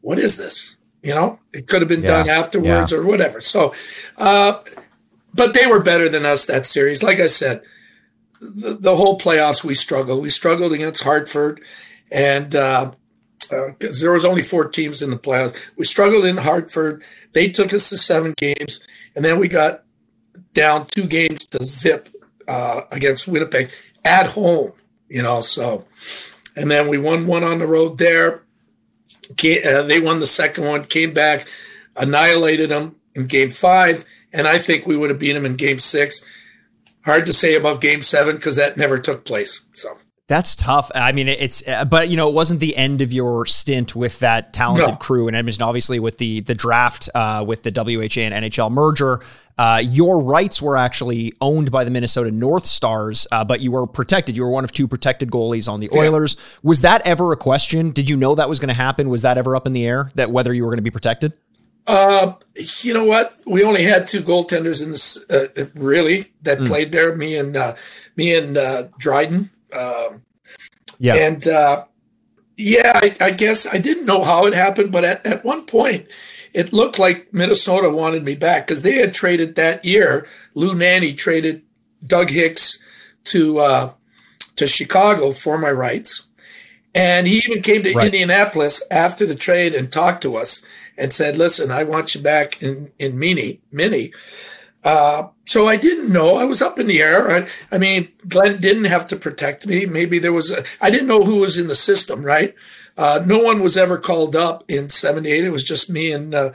[0.01, 0.74] "What is this?"
[1.05, 2.23] You know, it could have been yeah.
[2.23, 2.97] done afterwards yeah.
[2.97, 3.39] or whatever.
[3.39, 3.75] So,
[4.17, 4.59] uh,
[5.35, 7.03] but they were better than us that series.
[7.03, 7.61] Like I said,
[8.41, 10.23] the, the whole playoffs we struggled.
[10.23, 11.61] We struggled against Hartford,
[12.11, 12.93] and uh,
[13.39, 15.55] because uh, there was only four teams in the playoffs.
[15.77, 17.03] We struggled in Hartford.
[17.33, 18.79] They took us to seven games,
[19.15, 19.83] and then we got
[20.53, 22.09] down two games to zip
[22.47, 23.69] uh, against Winnipeg
[24.03, 24.73] at home.
[25.07, 25.85] You know, so
[26.55, 28.41] and then we won one on the road there.
[29.29, 31.47] Uh, they won the second one, came back,
[31.95, 35.79] annihilated them in Game Five, and I think we would have beat them in Game
[35.79, 36.23] Six.
[37.05, 39.65] Hard to say about Game Seven because that never took place.
[39.73, 39.97] So.
[40.27, 40.89] That's tough.
[40.95, 44.19] I mean, it's uh, but you know, it wasn't the end of your stint with
[44.19, 44.95] that talented no.
[44.95, 45.61] crew in Edmonton.
[45.61, 49.21] Obviously, with the the draft, uh, with the WHA and NHL merger,
[49.59, 53.85] uh, your rights were actually owned by the Minnesota North Stars, uh, but you were
[53.85, 54.35] protected.
[54.35, 56.37] You were one of two protected goalies on the Oilers.
[56.37, 56.59] Yeah.
[56.63, 57.91] Was that ever a question?
[57.91, 59.09] Did you know that was going to happen?
[59.09, 61.33] Was that ever up in the air that whether you were going to be protected?
[61.85, 63.37] Uh, you know what?
[63.45, 66.67] We only had two goaltenders in this, uh, really, that mm.
[66.67, 67.15] played there.
[67.15, 67.75] Me and uh,
[68.15, 69.51] me and uh, Dryden.
[69.73, 70.21] Um,
[70.99, 71.15] yeah.
[71.15, 71.85] And uh,
[72.57, 76.07] yeah, I, I, guess I didn't know how it happened, but at, at one point,
[76.53, 80.25] it looked like Minnesota wanted me back because they had traded that year.
[80.53, 81.63] Lou Nanne traded
[82.05, 82.79] Doug Hicks
[83.25, 83.93] to uh,
[84.55, 86.27] to Chicago for my rights,
[86.93, 88.05] and he even came to right.
[88.05, 90.63] Indianapolis after the trade and talked to us
[90.97, 94.13] and said, "Listen, I want you back in in Mini Mini."
[94.85, 96.35] Uh, so I didn't know.
[96.35, 97.29] I was up in the air.
[97.29, 99.87] I, I, mean, Glenn didn't have to protect me.
[99.87, 100.55] Maybe there was.
[100.79, 102.21] I didn't know who was in the system.
[102.21, 102.53] Right.
[102.95, 105.43] Uh, no one was ever called up in '78.
[105.43, 106.53] It was just me and uh,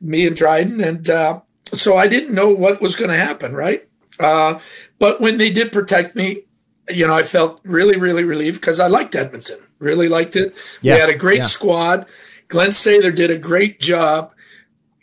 [0.00, 1.40] me and Dryden, and uh,
[1.74, 3.52] so I didn't know what was going to happen.
[3.52, 3.88] Right.
[4.20, 4.60] Uh,
[5.00, 6.44] but when they did protect me,
[6.88, 9.58] you know, I felt really, really relieved because I liked Edmonton.
[9.80, 10.54] Really liked it.
[10.82, 11.44] Yeah, we had a great yeah.
[11.44, 12.06] squad.
[12.46, 14.32] Glenn Sather did a great job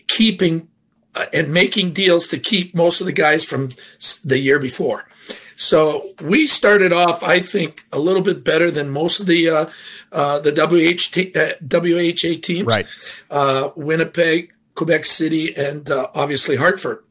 [0.07, 0.69] keeping
[1.17, 3.69] uh, and making deals to keep most of the guys from
[4.23, 5.07] the year before.
[5.55, 9.65] So we started off, I think, a little bit better than most of the uh,
[10.11, 12.85] uh, the WH uh, WHA teams, right?
[13.31, 17.03] Uh, Winnipeg, Quebec City, and uh, obviously Hartford,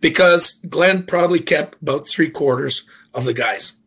[0.00, 3.78] because Glenn probably kept about three quarters of the guys.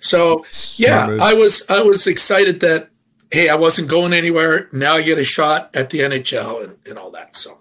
[0.00, 0.42] so
[0.76, 2.88] yeah, I was I was excited that
[3.30, 4.70] hey, I wasn't going anywhere.
[4.72, 7.36] Now I get a shot at the NHL and, and all that.
[7.36, 7.58] So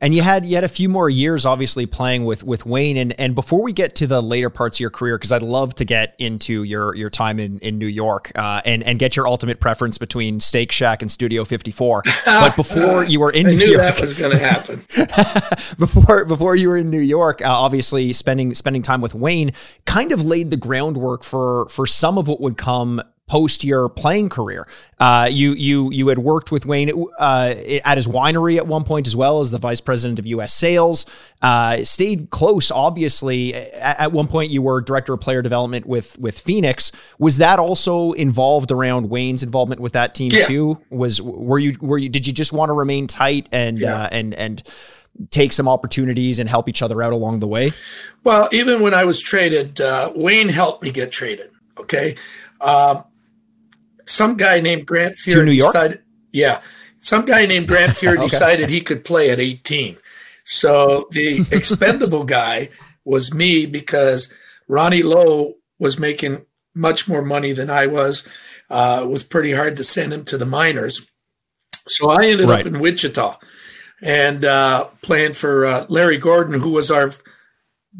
[0.00, 2.96] and you had you had a few more years, obviously, playing with with Wayne.
[2.96, 5.74] And and before we get to the later parts of your career, because I'd love
[5.76, 9.26] to get into your your time in in New York uh, and and get your
[9.26, 12.02] ultimate preference between Steak Shack and Studio 54.
[12.26, 14.84] But before you were in I New York, that was going to happen.
[15.78, 19.52] before before you were in New York, uh, obviously spending spending time with Wayne
[19.86, 24.28] kind of laid the groundwork for for some of what would come post your playing
[24.28, 24.66] career.
[25.00, 29.06] Uh, you you you had worked with Wayne uh, at his winery at one point
[29.06, 30.52] as well as the vice president of U.S.
[30.52, 31.06] sales.
[31.42, 33.54] Uh, stayed close, obviously.
[33.54, 36.92] At, at, one point, you were director of player development with with Phoenix.
[37.18, 40.42] Was that also involved around Wayne's involvement with that team yeah.
[40.42, 40.80] too?
[40.90, 43.94] Was were you were you did you just want to remain tight and yeah.
[43.96, 44.62] Uh, and and
[45.30, 47.72] take some opportunities and help each other out along the way?
[48.22, 51.50] Well, even when I was traded, uh, Wayne helped me get traded.
[51.78, 52.16] Okay.
[52.60, 53.04] Um,
[54.06, 56.00] some guy named Grant Fuhr decided,
[56.32, 56.60] yeah,
[57.00, 58.22] some guy named Grant Fuhr okay.
[58.22, 59.96] decided he could play at 18.
[60.44, 62.70] So the expendable guy
[63.04, 64.32] was me because
[64.68, 68.28] Ronnie Low was making much more money than I was.
[68.68, 71.10] Uh, it was pretty hard to send him to the minors.
[71.88, 72.60] So I ended Right.
[72.60, 73.38] up in Wichita
[74.02, 77.12] and uh, playing for uh, Larry Gordon, who was our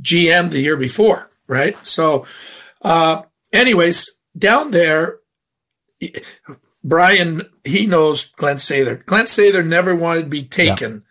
[0.01, 1.77] GM the year before, right?
[1.87, 2.27] So,
[2.83, 5.19] uh, anyways, down there,
[6.85, 9.05] Brian, he knows Glen Sather.
[9.05, 11.05] Glen Sather never wanted to be taken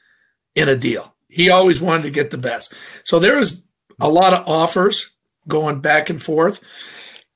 [0.55, 1.15] in a deal.
[1.27, 2.73] He always wanted to get the best.
[3.05, 3.63] So there was
[3.99, 5.11] a lot of offers
[5.47, 6.61] going back and forth.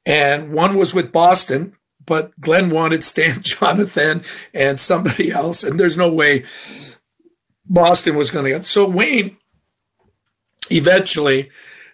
[0.05, 5.63] And one was with Boston, but Glen wanted Stan Jonathan and somebody else.
[5.63, 6.45] And there's no way
[7.65, 8.65] Boston was going to get.
[8.65, 9.37] So Wayne
[10.71, 11.51] eventually,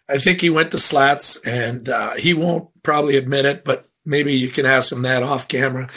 [0.08, 4.34] I think he went to Slats and uh, he won't probably admit it, but maybe
[4.34, 5.90] you can ask him that off camera.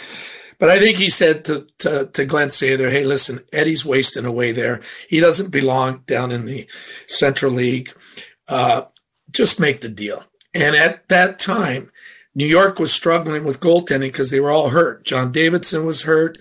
[0.59, 4.51] But I think he said to, to, to Glen Sather, hey, listen, Eddie's wasting away
[4.51, 4.81] there.
[5.09, 6.67] He doesn't belong down in the
[7.07, 7.91] Central League.
[8.49, 8.83] Uh,
[9.31, 10.25] just make the deal.
[10.55, 11.93] And at that time,
[12.35, 15.05] New York was struggling with goaltending because they were all hurt.
[15.05, 16.39] John Davidson was hurt.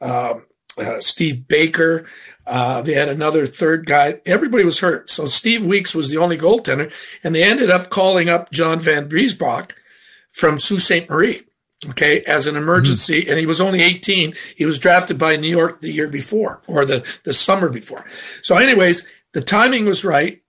[0.00, 0.46] Um,
[0.78, 2.06] uh, Steve Baker.
[2.46, 4.20] Uh, they had another third guy.
[4.24, 5.10] Everybody was hurt.
[5.10, 6.92] So Steve Weeks was the only goaltender.
[7.22, 9.72] And they ended up calling up John Vanbiesbrouck
[10.40, 11.08] from Sault Ste.
[11.08, 11.42] Marie,
[11.90, 13.20] okay, as an emergency.
[13.20, 13.30] Mm-hmm.
[13.30, 14.34] And he was only 18.
[14.56, 18.04] He was drafted by New York the year before or the, the summer before.
[18.42, 20.42] So, anyways, the timing was right.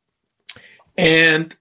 [0.98, 1.56] And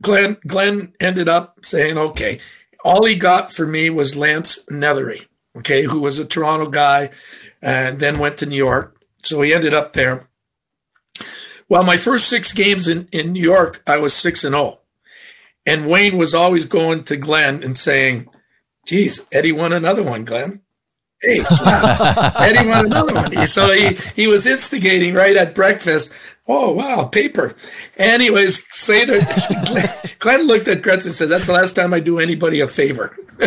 [0.00, 2.40] Glen, Glen ended up saying, okay,
[2.84, 7.10] all he got for me was Lance Nethery, okay, who was a Toronto guy
[7.60, 8.96] and then went to New York.
[9.22, 10.28] So he ended up there.
[11.68, 14.79] Well, my first six games in, in New York, I was six and oh.
[15.70, 18.28] And Wayne was always going to Glen and saying,
[18.86, 20.62] geez, Eddie won another one, Glen.
[21.22, 21.42] Hey,
[22.40, 23.46] Eddie won another one.
[23.46, 26.12] So he, he was instigating right at breakfast.
[26.48, 27.54] Oh, wow, paper.
[27.96, 32.00] Anyways, say that Glen, Glen looked at Gretz and said, that's the last time I
[32.00, 33.16] do anybody a favor.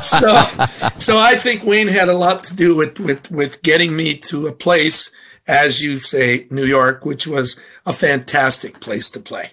[0.00, 0.42] so,
[0.96, 4.46] so I think Wayne had a lot to do with, with, with getting me to
[4.46, 5.10] a place,
[5.46, 9.50] as you say, New York, which was a fantastic place to play.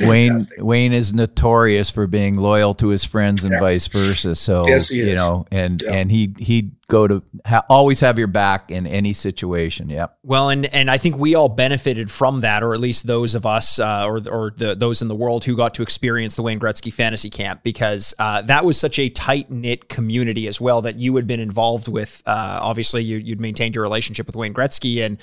[0.00, 0.64] Wayne Fantastic.
[0.64, 4.34] Wayne is notorious for being loyal to his friends and vice versa.
[4.34, 5.14] So Yes, he you is.
[5.14, 5.92] know, and Yeah.
[5.92, 9.88] and he he'd go to ha- always have your back in any situation.
[9.88, 10.18] Yep.
[10.24, 13.46] Well, and and I think we all benefited from that, or at least those of
[13.46, 16.58] us, uh, or or the, those in the world who got to experience the Wayne
[16.58, 20.96] Gretzky Fantasy Camp, because uh, that was such a tight knit community as well that
[20.96, 22.20] you had been involved with.
[22.26, 25.18] Uh, obviously, you, you'd maintained your relationship with Wayne Gretzky, and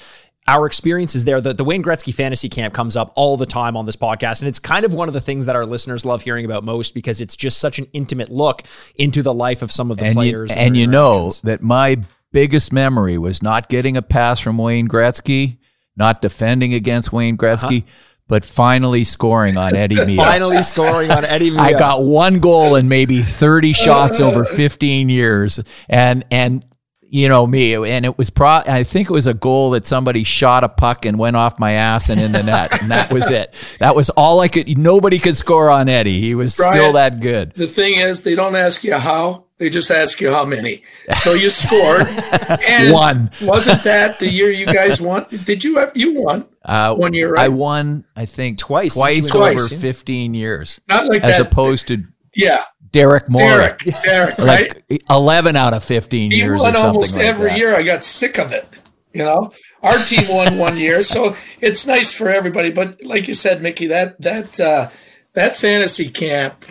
[0.51, 1.39] our experiences there.
[1.39, 4.49] The, the Wayne Gretzky Fantasy Camp comes up all the time on this podcast, and
[4.49, 7.21] it's kind of one of the things that our listeners love hearing about most because
[7.21, 8.63] it's just such an intimate look
[8.95, 10.51] into the life of some of the and you, players.
[10.51, 11.97] and you know that my
[12.33, 15.57] biggest memory was not getting a pass from Wayne Gretzky,
[15.95, 17.47] not defending against Wayne uh-huh.
[17.47, 17.85] Gretzky,
[18.27, 20.17] but finally scoring on Eddie Mio.
[20.17, 21.55] finally scoring on Eddie.
[21.55, 25.61] I got one goal and maybe 30 shots over 15 years.
[25.87, 26.65] And, and,
[27.13, 28.47] you know me, and it was pro.
[28.65, 31.73] I think it was a goal that somebody shot a puck and went off my
[31.73, 33.53] ass and in the net, and that was it.
[33.79, 34.77] That was all I could.
[34.77, 36.21] Nobody could score on Eddie.
[36.21, 37.51] He was still that good.
[37.51, 40.83] The thing is, they don't ask you how; they just ask you how many.
[41.19, 42.07] So you scored,
[42.69, 43.29] and One.
[43.41, 45.25] Wasn't that the year you guys won?
[45.43, 47.35] Did you have you won Uh, one year?
[47.37, 49.57] I won, I think, Twice, twice didn't over you?
[49.59, 49.73] Twice.
[49.81, 51.47] 15 years, Not like as that.
[51.47, 54.83] opposed to yeah, Derek Moore, Derek, Derek, right?
[54.89, 57.57] like 11 out of 15 He years won or something almost like every that.
[57.57, 57.75] year.
[57.75, 58.79] I got sick of it.
[59.13, 59.51] You know,
[59.83, 62.71] our team won one year, so it's nice for everybody.
[62.71, 64.89] But like you said, Mickey, that that uh,
[65.33, 66.63] that fantasy camp,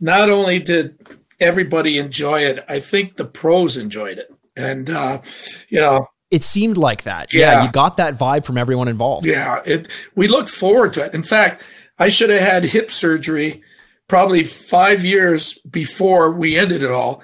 [0.00, 0.98] not only did
[1.40, 5.22] everybody enjoy it, I think the pros enjoyed it, and uh,
[5.70, 7.32] you know, it seemed like that.
[7.32, 7.52] Yeah.
[7.52, 7.64] Yeah.
[7.64, 9.26] you got that vibe from everyone involved.
[9.26, 9.88] Yeah, it.
[10.14, 11.14] We looked forward to it.
[11.14, 11.62] In fact,
[11.98, 13.62] I should have had hip surgery
[14.08, 17.22] probably five years before we ended it all,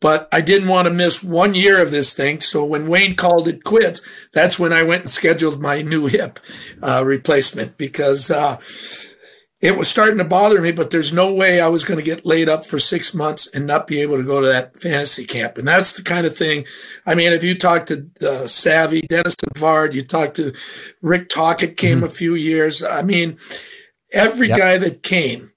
[0.00, 2.40] but I didn't want to miss one year of this thing.
[2.40, 4.02] So when Wayne called it quits,
[4.32, 6.38] that's when I went and scheduled my new hip
[6.82, 8.56] uh, replacement because uh,
[9.60, 10.72] it was starting to bother me.
[10.72, 13.66] But there's no way I was going to get laid up for six months and
[13.66, 15.58] not be able to go to that fantasy camp.
[15.58, 16.64] And that's the kind of thing.
[17.04, 20.54] I mean, if you talk to uh, Savvy, Denis Savard, you talk to
[21.02, 22.82] Rick Tocchet came a few years.
[22.82, 23.36] I mean,
[24.12, 24.58] every Yep.
[24.58, 25.49] guy that came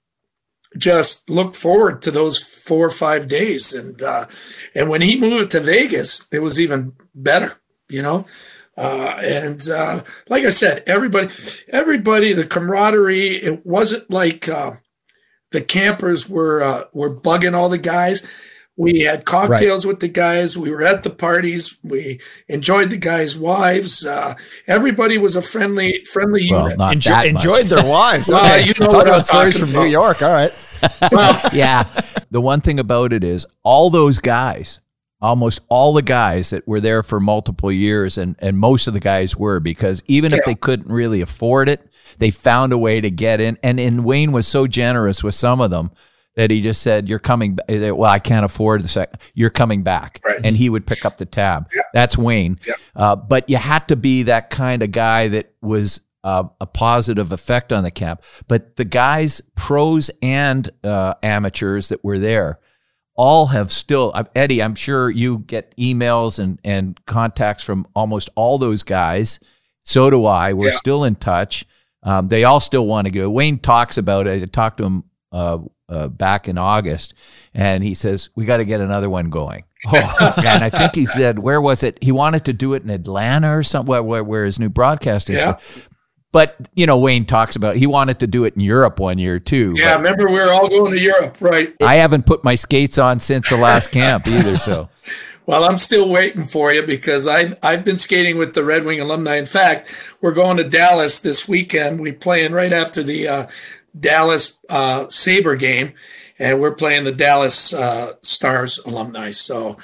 [0.76, 3.72] just looked forward to those four or five days.
[3.72, 4.26] And uh,
[4.74, 8.26] and when he moved to Vegas, it was even better, you know.
[8.76, 11.28] Uh, and uh, like I said, everybody,
[11.68, 13.36] everybody, the camaraderie.
[13.36, 14.72] It wasn't like uh,
[15.52, 18.28] the campers were uh, were bugging all the guys.
[18.76, 20.58] We had cocktails with the guys.
[20.58, 21.78] We were at the parties.
[21.84, 24.04] We enjoyed the guys' wives.
[24.04, 24.34] Uh,
[24.66, 26.78] everybody was a friendly, friendly Well, unit.
[26.78, 27.44] not Enjo- that much.
[27.44, 28.28] enjoyed their wives.
[28.30, 28.62] Well, Okay.
[28.66, 29.88] you know Talk what I'm about stories talking from New.
[29.88, 30.22] York.
[30.22, 30.50] All right.
[31.12, 31.84] well, yeah.
[32.32, 34.80] The one thing about it is all those guys,
[35.20, 38.98] almost all the guys that were there for multiple years, and, and most of the
[39.00, 41.80] guys were because even if they couldn't really afford it,
[42.18, 43.56] they found a way to get in.
[43.62, 45.92] And, and Wayne was so generous with some of them
[46.36, 47.66] that he just said, You're coming back.
[47.68, 49.20] Well, I can't afford the second.
[49.34, 50.20] You're coming back.
[50.24, 50.40] Right.
[50.42, 51.68] And he would pick up the tab.
[51.74, 51.82] Yeah.
[51.92, 52.58] That's Wayne.
[52.66, 52.74] Yeah.
[52.96, 57.30] Uh, but you had to be that kind of guy that was uh, a positive
[57.32, 58.22] effect on the camp.
[58.48, 62.58] But the guys, pros and uh, amateurs that were there,
[63.16, 64.10] all have still.
[64.14, 69.38] uh, Eddie, I'm sure you get emails and and contacts from almost all those guys.
[69.84, 70.52] So do I.
[70.54, 70.76] We're Yeah.
[70.76, 71.64] still in touch.
[72.02, 73.30] Um, they all still want to go.
[73.30, 74.42] Wayne talks about it.
[74.42, 75.58] I talked to him uh,
[75.88, 77.14] uh, back in August,
[77.52, 79.64] and he says we got to get another one going.
[79.86, 82.02] Oh, and I think he said, where was it?
[82.02, 85.40] He wanted to do it in Atlanta or somewhere where, where his new broadcast is.
[85.40, 85.58] Yeah.
[86.32, 89.38] But you know, Wayne talks about he wanted to do it in Europe one year
[89.38, 89.74] too.
[89.76, 91.74] yeah, remember we were all going to Europe, right?
[91.82, 94.56] I haven't put my skates on since the last camp either.
[94.56, 94.88] So
[95.46, 99.00] Well, I'm still waiting for you because I I've been skating with the Red Wing
[99.00, 99.36] alumni.
[99.36, 102.00] In fact, we're going to Dallas this weekend.
[102.00, 103.46] We playing right after the uh,
[103.98, 105.92] Dallas uh, Saber game,
[106.38, 109.30] and we're playing the Dallas uh, Stars alumni.
[109.30, 109.76] So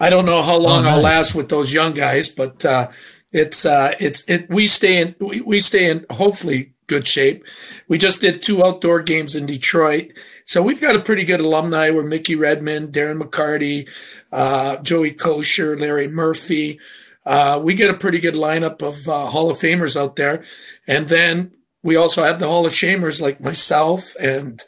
[0.00, 2.88] I don't know how long I'll last with those young guys, but uh,
[3.32, 4.48] it's uh, it's it.
[4.50, 7.44] We stay in we, we stay in hopefully good shape.
[7.88, 10.12] We just did two outdoor games in Detroit,
[10.44, 11.90] so we've got a pretty good alumni.
[11.90, 13.88] We're Mickey Redmond, Darren McCarty,
[14.32, 16.80] uh, Joey Kocur, Larry Murphy.
[17.24, 20.42] Uh, we get a pretty good lineup of uh, Hall of Famers out there,
[20.86, 21.52] and then
[21.82, 24.60] we also have the Hall of Shamers like myself, and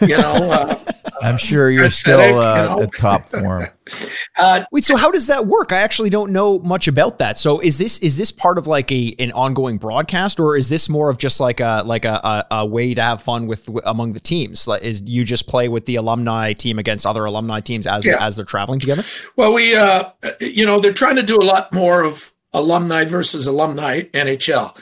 [0.00, 0.74] you know, uh,
[1.22, 2.82] I'm sure you're still uh, you know.
[2.82, 3.64] at top form.
[4.38, 5.70] uh, Wait, so how does that work?
[5.72, 7.38] I actually don't know much about that.
[7.38, 10.88] So is this is this part of like a an ongoing broadcast, or is this
[10.88, 14.14] more of just like a like a, a, a way to have fun with among
[14.14, 14.66] the teams?
[14.66, 18.24] Like, is you just play with the alumni team against other alumni teams as Yeah.
[18.24, 19.02] as they're traveling together?
[19.36, 20.10] Well, we, uh,
[20.40, 24.76] you know, they're trying to do a lot more of alumni versus alumni NHL.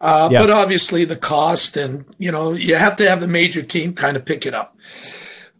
[0.00, 0.40] Uh, Yeah.
[0.40, 4.16] But obviously, the cost and, you know, you have to have the major team kind
[4.16, 4.76] of pick it up.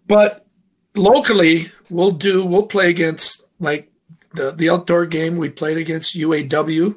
[0.06, 0.46] But
[0.94, 3.90] locally, we'll do, we'll play against like
[4.32, 5.36] the, the outdoor game.
[5.36, 6.96] We played against UAW,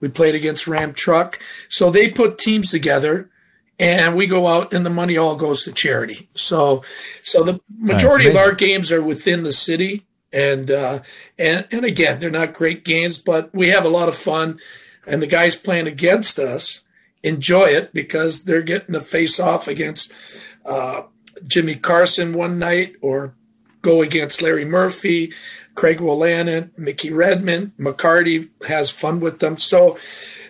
[0.00, 1.38] we played against Ram Truck.
[1.68, 3.30] So they put teams together.
[3.76, 6.28] And we go out, and the money all goes to charity.
[6.36, 6.84] So,
[7.24, 11.00] so the majority of our games are within the city, and uh,
[11.40, 14.60] and and again, they're not great games, but we have a lot of fun.
[15.08, 16.83] And the guys playing against us
[17.24, 20.12] enjoy it because they're getting to face off against
[20.64, 21.02] uh,
[21.46, 23.34] Jimmy Carson one night, or
[23.82, 25.32] go against Larry Murphy,
[25.74, 29.58] Craig Wolanin, Mickey Redmond, McCarty has fun with them.
[29.58, 29.98] So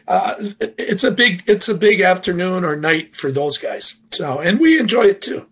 [0.07, 4.01] uh, it's a big it's a big afternoon or night for those guys.
[4.13, 5.49] So and we enjoy it too.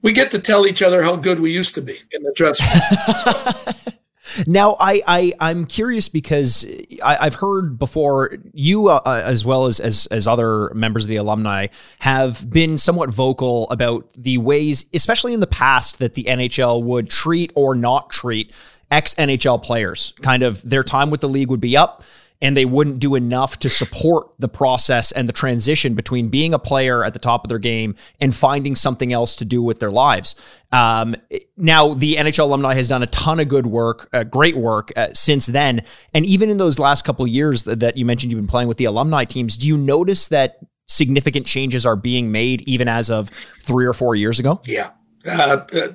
[0.00, 2.68] We get to tell each other how good we used to be in the dressing
[2.68, 3.94] room.
[4.46, 6.66] Now, I, I I'm curious because
[7.04, 11.08] I, I've heard before you, uh, uh, as well as, as as other members of
[11.08, 11.68] the alumni,
[12.00, 17.10] have been somewhat vocal about the ways, especially in the past, that the NHL would
[17.10, 18.52] treat or not treat
[18.90, 20.12] ex NHL players.
[20.22, 22.02] Kind of their time with the league would be up.
[22.40, 26.58] And they wouldn't do enough to support the process and the transition between being a
[26.58, 29.90] player at the top of their game and finding something else to do with their
[29.90, 30.34] lives.
[30.70, 31.16] Um,
[31.56, 35.08] now, the NHL alumni has done a ton of good work, uh, great work uh,
[35.14, 35.82] since then.
[36.14, 38.76] And even in those last couple years that, that you mentioned you've been playing with
[38.76, 43.28] the alumni teams, do you notice that significant changes are being made even as of
[43.28, 44.60] three or four years ago?
[44.64, 44.90] Yeah.
[45.26, 45.88] Uh, uh,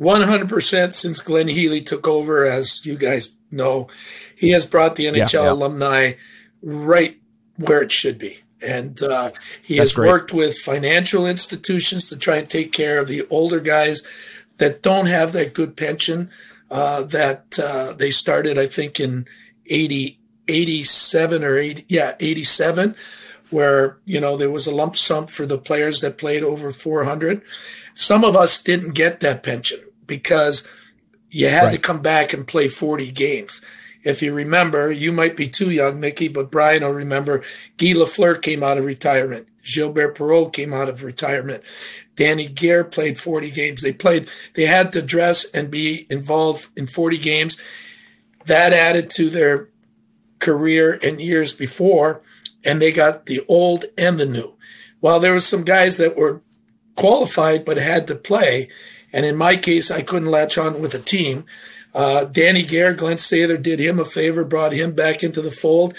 [0.00, 3.88] 100% since Glenn Healy took over, as you guys know,
[4.36, 5.52] he has brought the NHL yeah.
[5.52, 6.12] alumni
[6.62, 7.18] right
[7.56, 8.40] where it should be.
[8.60, 9.30] And uh,
[9.62, 10.08] he That's has great.
[10.08, 14.02] worked with financial institutions to try and take care of the older guys
[14.58, 16.30] that don't have that good pension
[16.70, 19.26] uh, that uh, they started, I think, in
[19.66, 20.18] 80,
[20.48, 22.96] 87 or 80, yeah, 87,
[23.50, 27.42] where, you know, there was a lump sum for the players that played over 400.
[27.94, 30.68] Some of us didn't get that pension because
[31.30, 33.62] you had to come back and play 40 games.
[34.04, 37.40] If you remember, you might be too young, Mickey, but Brian will remember
[37.76, 39.48] Guy Lafleur came out of retirement.
[39.64, 41.64] Gilbert Perreault came out of retirement.
[42.14, 43.82] Danny Gare played 40 games.
[43.82, 47.58] They played, they had to dress and be involved in 40 games.
[48.46, 49.68] That added to their
[50.38, 52.22] career and years before,
[52.66, 54.54] and they got the old and the new.
[55.00, 56.42] While there were some guys that were
[56.96, 58.68] qualified but had to play,
[59.12, 61.44] and in my case, I couldn't latch on with a team.
[61.94, 65.94] Uh, Danny Gare, Glen Sather did him a favor, brought him back into the fold,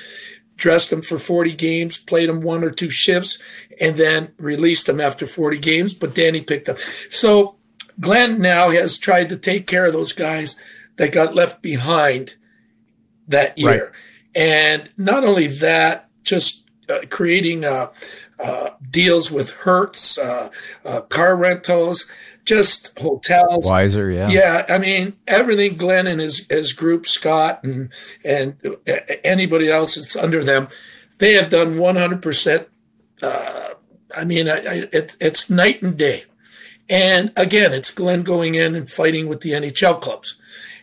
[0.57, 3.41] dressed him for 40 games, played him one or two shifts,
[3.79, 5.93] and then released him after 40 games.
[5.93, 6.77] But Danny picked up.
[7.09, 7.55] So
[7.99, 10.61] Glenn now has tried to take care of those guys
[10.97, 12.35] that got left behind
[13.27, 13.85] that year.
[13.85, 13.91] Right.
[14.35, 17.91] And not only that, just uh, creating uh,
[18.39, 20.49] uh, deals with Hertz, uh,
[20.85, 22.09] uh, car rentals,
[22.45, 23.67] just hotels.
[23.67, 24.29] Wiser, yeah.
[24.29, 25.75] Yeah, I mean everything.
[25.75, 27.91] Glenn and his his group, Scott and
[28.23, 28.57] and
[29.23, 30.67] anybody else that's under them,
[31.17, 32.67] they have done one hundred percent.
[33.21, 33.69] Uh,
[34.15, 36.23] I mean, I, I, it, it's night and day.
[36.89, 40.39] And again, it's Glenn going in and fighting with the NHL clubs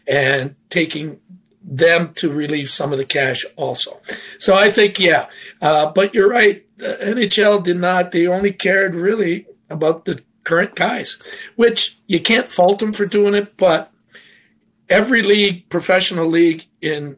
[0.06, 1.20] and taking
[1.64, 4.00] them to relieve some of the cash also.
[4.38, 5.26] So I think, yeah,
[5.62, 6.64] uh, but you're right.
[6.76, 11.20] The NHL did not, they only cared really about the current guys,
[11.56, 13.90] which you can't fault them for doing it, but
[14.88, 17.16] every league, professional league in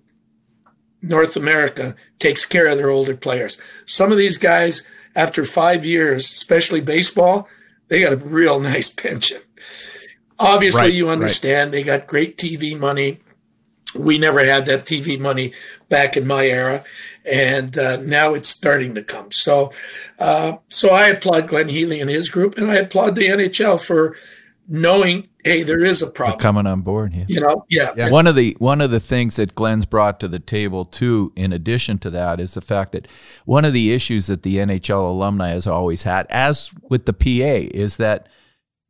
[1.02, 3.60] North America takes care of their older players.
[3.84, 7.48] Some of these guys, after five years, especially baseball,
[7.88, 9.40] they got a real nice pension.
[10.38, 11.78] Obviously, right, you understand right.
[11.78, 13.20] they got great TV money.
[13.98, 15.52] We never had that TV money
[15.88, 16.84] back in my era
[17.26, 19.32] and uh, now it's starting to come.
[19.32, 19.72] So,
[20.18, 24.16] uh, so I applaud Glenn Healy and his group, and I applaud the NHL for
[24.68, 27.12] knowing, hey, there is a problem coming on board.
[27.14, 27.24] Yeah.
[27.28, 27.92] You know, yeah.
[27.96, 28.10] yeah.
[28.10, 31.52] One of the one of the things that Glenn's brought to the table too, in
[31.52, 33.08] addition to that, is the fact that
[33.44, 37.68] one of the issues that the NHL alumni has always had, as with the PA,
[37.74, 38.28] is that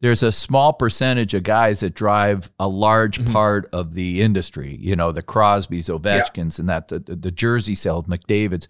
[0.01, 3.33] there's a small percentage of guys that drive a large mm-hmm.
[3.33, 4.77] part of the industry.
[4.81, 6.63] You know, the Crosbys, Ovechkins, yeah.
[6.63, 8.69] and that the, the, the Jersey sales, McDavid's.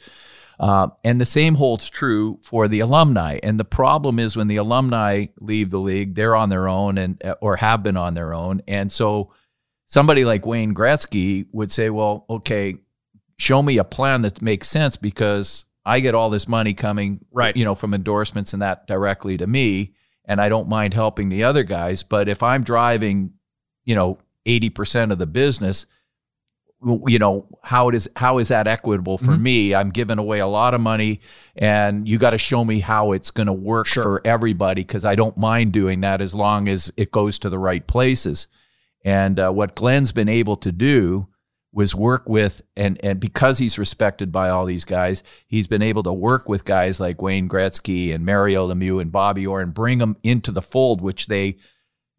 [0.58, 3.38] Uh, and the same holds true for the alumni.
[3.42, 7.22] And the problem is when the alumni leave the league, they're on their own and
[7.42, 8.62] or have been on their own.
[8.66, 9.32] And so
[9.84, 12.76] somebody like Wayne Gretzky would say, "Well, okay,
[13.36, 17.54] show me a plan that makes sense because I get all this money coming, right?
[17.54, 19.92] You know, from endorsements and that directly to me."
[20.26, 22.02] And I don't mind helping the other guys.
[22.02, 23.32] But if I'm driving,
[23.84, 25.86] you know, 80% of the business,
[27.06, 29.42] you know, how it is how is that equitable for mm-hmm.
[29.42, 29.74] me?
[29.74, 31.20] I'm giving away a lot of money
[31.56, 34.02] and you got to show me how it's going to work sure.
[34.02, 37.58] for everybody because I don't mind doing that as long as it goes to the
[37.58, 38.46] right places.
[39.04, 41.28] And uh, what Glenn's been able to do
[41.72, 46.02] was work with and and because he's respected by all these guys, he's been able
[46.02, 49.98] to work with guys like Wayne Gretzky and Mario Lemieux and Bobby Orr and bring
[49.98, 51.56] them into the fold, which they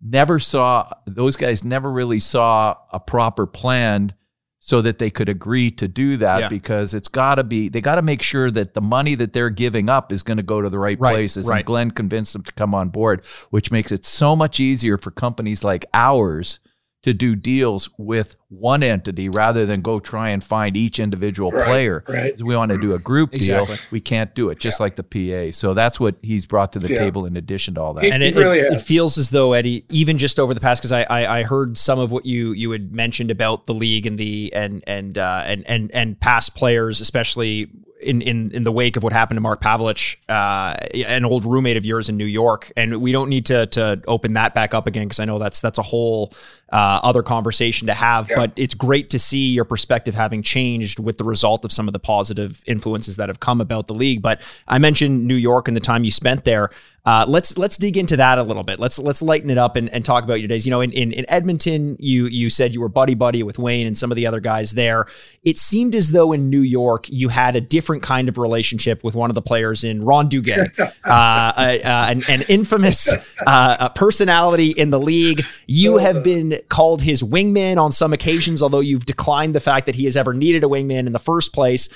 [0.02, 0.90] never saw.
[1.06, 4.14] Those guys never really saw a proper plan
[4.60, 6.48] so that they could agree to do that yeah.
[6.50, 9.50] because it's got to be they got to make sure that the money that they're
[9.50, 11.60] giving up is going to go to the right, right places right.
[11.60, 15.12] and Glenn convinced them to come on board which makes it so much easier for
[15.12, 16.60] companies like ours
[17.04, 21.66] to do deals with one entity rather than go try and find each individual right,
[21.66, 22.04] player.
[22.08, 22.42] Right.
[22.42, 23.76] We want to do a group exactly.
[23.76, 23.86] deal.
[23.92, 24.84] We can't do it just yeah.
[24.84, 25.52] like the PA.
[25.56, 27.00] So that's what he's brought to the yeah.
[27.00, 28.06] table in addition to all that.
[28.06, 30.82] and it, it, really it, it, feels as though Eddie, even just over the past,
[30.82, 34.06] because I, I, I heard some of what you you had mentioned about the league
[34.06, 37.70] and the and and uh, and and and past players, especially
[38.02, 40.76] in, in in the wake of what happened to Mark Pavelich, uh,
[41.08, 44.34] an old roommate of yours in New York, and we don't need to to open
[44.34, 46.34] that back up again because I know that's that's a whole
[46.72, 48.30] uh, other conversation to have.
[48.30, 48.36] Yeah.
[48.36, 51.94] But it's great to see your perspective having changed with the result of some of
[51.94, 54.22] the positive influences that have come about the league.
[54.22, 56.70] But I mentioned New York and the time you spent there.
[57.08, 58.82] Uh, let's let's dig into that a little bit.
[58.82, 60.68] Let's let's lighten it up and, and talk about your days.
[60.68, 63.88] You know, in, in, in Edmonton, you you said you were buddy buddy with Wayne
[63.88, 65.06] and some of the other guys there.
[65.46, 69.16] It seemed as though in New York you had a different kind of relationship with
[69.16, 70.70] one of the players in Ron Duguay,
[71.06, 73.10] uh, uh, an, an, infamous
[73.46, 75.46] uh, personality in the league.
[75.66, 79.96] You have been called his wingman on some occasions, although you've declined the fact that
[79.96, 81.90] he has ever needed a wingman in the first place.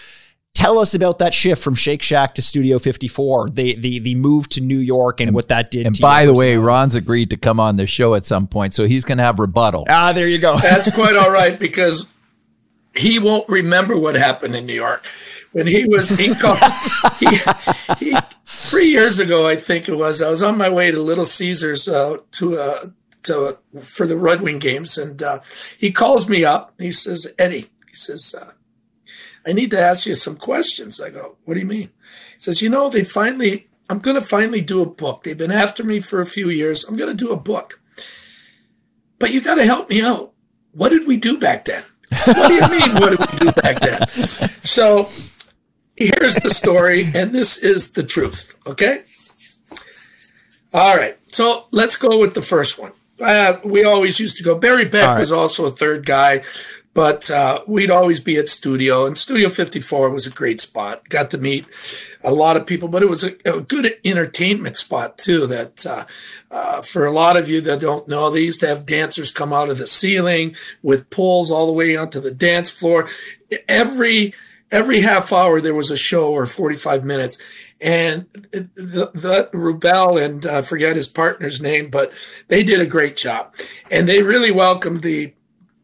[0.54, 4.50] Tell us about that shift from Shake Shack to Studio 54, the the the move
[4.50, 5.88] to New York and, and what that did.
[5.88, 8.86] And by the way, Ron's agreed to come on the show at some point, so
[8.86, 9.86] he's going to have rebuttal.
[9.90, 10.58] Ah, there you go.
[10.58, 12.06] That's quite all right because
[12.98, 15.06] he won't remember what happened in New York
[15.52, 16.58] when he was he called
[17.20, 17.28] he,
[17.98, 20.22] he, three years ago, I think it was.
[20.22, 22.86] I was on my way to Little Caesars uh, to uh,
[23.24, 25.40] to for the Red Wing games, and uh,
[25.78, 26.74] he calls me up.
[26.80, 28.52] He says, "Eddie," he says uh,
[29.46, 31.02] I need to ask you some questions.
[31.02, 31.90] I go, What do you mean?
[32.34, 35.24] He says, You know, they finally, I'm going to finally do a book.
[35.24, 36.84] They've been after me for a few years.
[36.84, 37.82] I'm going to do a book.
[39.20, 40.34] But you got to help me out.
[40.72, 41.84] What did we do back then?
[42.26, 44.06] What do you mean, what did we do back then?
[44.64, 45.08] So
[45.96, 48.58] here's the story, and this is the truth.
[48.68, 49.04] Okay.
[50.74, 51.18] All right.
[51.28, 52.92] So let's go with the first one.
[53.22, 54.56] Uh, we always used to go.
[54.56, 55.20] Barry Beck right.
[55.20, 56.42] was also a third guy
[56.94, 61.30] but uh, we'd always be at studio and studio 54 was a great spot got
[61.30, 61.66] to meet
[62.24, 66.06] a lot of people but it was a, a good entertainment spot too that uh,
[66.50, 69.54] uh, for a lot of you that don't know they used to have dancers come
[69.54, 73.08] out of the ceiling with poles all the way onto the dance floor
[73.68, 74.34] every
[74.72, 77.38] every half hour there was a show or 45 minutes
[77.82, 82.12] and the, the Rubell and I uh, forget his partner's name, but
[82.48, 83.56] they did a great job,
[83.90, 85.34] and they really welcomed the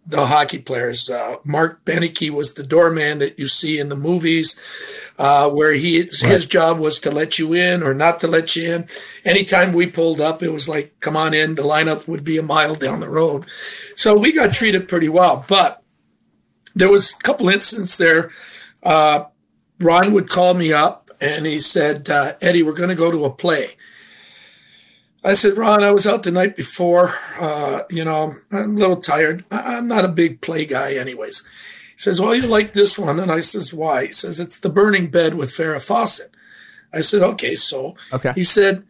[0.06, 1.10] the hockey players.
[1.10, 4.58] Uh, Marc Benecke was the doorman that you see in the movies,
[5.18, 6.12] uh, where he right.
[6.22, 8.88] his job was to let you in or not to let you in.
[9.26, 12.44] Anytime we pulled up, it was like, "Come on in." The lineup would be a
[12.44, 13.46] mile down the road,
[13.96, 15.44] so we got treated pretty well.
[15.48, 15.82] But
[16.76, 18.32] there was a couple incidents there.
[18.84, 19.26] Uh,
[19.80, 23.26] Ron would call me up and he said, uh, Eddie, we're going to go to
[23.26, 23.72] a play.
[25.24, 27.14] I said, Ron, I was out the night before.
[27.40, 29.44] Uh, you know, I'm a little tired.
[29.52, 31.46] I'm not a big play guy, anyways.
[31.94, 33.20] He says, Well, you like this one?
[33.20, 34.08] And I says, Why?
[34.08, 36.32] He says, It's The Burning Bed with Farrah Fawcett.
[36.94, 37.96] I said, Okay, so.
[38.14, 38.32] Okay.
[38.36, 38.84] He said,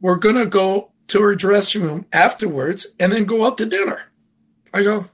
[0.00, 4.12] We're going to go to her dressing room afterwards and then go out to dinner.
[4.72, 5.06] I go,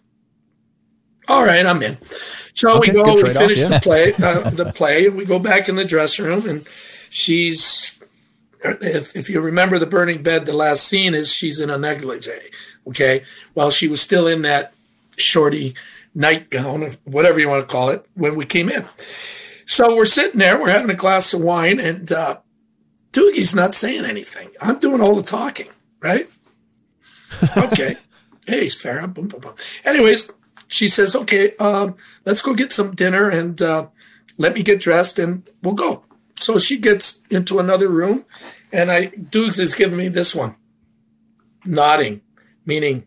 [1.31, 1.97] All right, I'm in.
[2.55, 3.68] So okay, we go, we finish yeah.
[3.78, 6.66] the play, uh, the play, and we go back in the dressing room, and
[7.09, 8.03] she's.
[8.62, 12.51] If, if you remember the burning bed, the last scene is she's in a negligee.
[12.89, 13.22] Okay,
[13.55, 14.74] While she was still in that
[15.16, 15.74] shorty
[16.16, 18.85] nightgown, or whatever you want to call it, when we came in.
[19.66, 22.39] So we're sitting there, we're having a glass of wine, and uh,
[23.12, 24.51] Doogie's not saying anything.
[24.61, 25.68] I'm doing all the talking,
[26.01, 26.28] right?
[27.57, 27.97] Okay.
[28.47, 29.07] hey, he's fair.
[29.07, 29.55] Boom, boom, boom.
[29.85, 30.33] Anyways,
[30.71, 33.89] she says, okay, um, let's go get some dinner and uh,
[34.39, 36.05] let me get dressed and we'll go.
[36.37, 38.25] So she gets into another room
[38.73, 40.57] and I, Dukes is giving me this one,
[41.64, 42.23] nodding,
[42.64, 43.07] meaning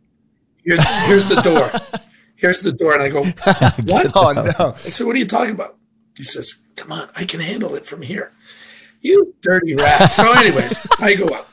[0.63, 1.69] here's, here's the door.
[2.35, 2.93] Here's the door.
[2.93, 3.23] And I go,
[3.85, 4.11] what?
[4.17, 4.73] oh, no.
[4.73, 5.77] I said, what are you talking about?
[6.17, 8.33] He says, come on, I can handle it from here.
[8.99, 10.11] You dirty rat.
[10.11, 11.47] So anyways, I go up.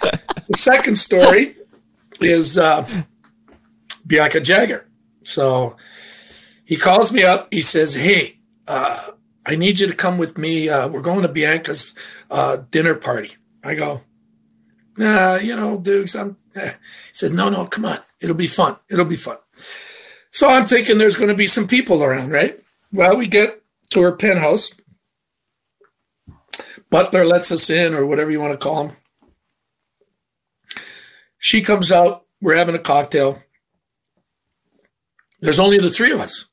[0.00, 1.54] The second story
[2.20, 2.84] is uh,
[4.08, 4.87] Bianca Jagger.
[5.28, 5.76] So
[6.64, 7.52] he calls me up.
[7.52, 9.10] He says, Hey, uh,
[9.44, 10.70] I need you to come with me.
[10.70, 11.94] Uh, we're going to Bianca's
[12.30, 13.32] uh, dinner party.
[13.62, 14.02] I go,
[14.96, 16.38] Nah, you know, Dukes, I'm.
[16.54, 16.70] Eh.
[16.70, 17.98] He says, No, no, come on.
[18.20, 18.76] It'll be fun.
[18.90, 19.36] It'll be fun.
[20.30, 22.58] So I'm thinking there's going to be some people around, right?
[22.90, 24.80] Well, we get to her penthouse.
[26.90, 28.96] Butler lets us in, or whatever you want to call him.
[31.38, 32.24] She comes out.
[32.40, 33.42] We're having a cocktail.
[35.40, 36.46] There's only the three of us.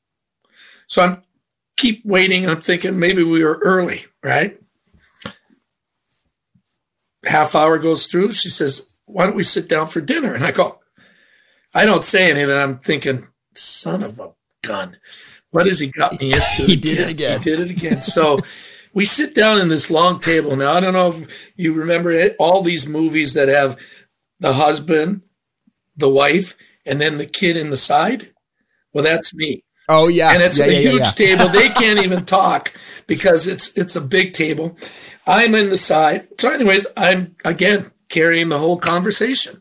[0.86, 1.22] So I'm
[1.76, 2.48] keep waiting.
[2.48, 4.58] I'm thinking maybe we were early, right?
[7.24, 8.32] Half hour goes through.
[8.32, 10.34] She says, Why don't we sit down for dinner?
[10.34, 10.80] And I go,
[11.74, 12.56] I don't say anything.
[12.56, 14.32] I'm thinking, son of a
[14.62, 14.96] gun.
[15.50, 16.62] What has he got me into?
[16.66, 17.40] he did it again.
[17.40, 18.02] He did it again.
[18.02, 18.38] So
[18.94, 20.56] we sit down in this long table.
[20.56, 23.78] Now, I don't know if you remember it, all these movies that have
[24.40, 25.22] the husband,
[25.96, 28.32] the wife, and then the kid in the side.
[28.96, 29.62] Well, that's me.
[29.90, 31.36] Oh yeah, and it's yeah, a yeah, huge yeah.
[31.36, 31.48] table.
[31.48, 32.72] They can't even talk
[33.06, 34.74] because it's it's a big table.
[35.26, 36.28] I'm in the side.
[36.40, 39.60] So, anyways, I'm again carrying the whole conversation,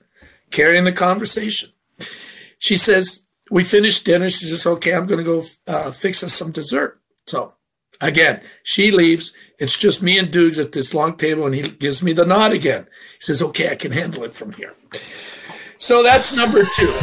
[0.52, 1.72] carrying the conversation.
[2.60, 4.30] She says we finished dinner.
[4.30, 7.54] She says, "Okay, I'm going to go uh, fix us some dessert." So
[8.00, 9.34] again, she leaves.
[9.60, 12.54] It's just me and Dukes at this long table, and he gives me the nod
[12.54, 12.88] again.
[13.16, 14.76] He says, "Okay, I can handle it from here."
[15.78, 16.94] So that's number two.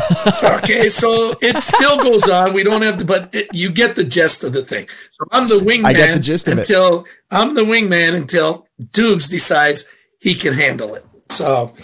[0.43, 2.53] Okay, so it still goes on.
[2.53, 4.89] We don't have to, but it, you get the gist of the thing.
[5.11, 7.11] So I'm the wingman I get the gist of until it.
[7.31, 11.05] I'm the wingman until Dukes decides he can handle it.
[11.31, 11.75] So,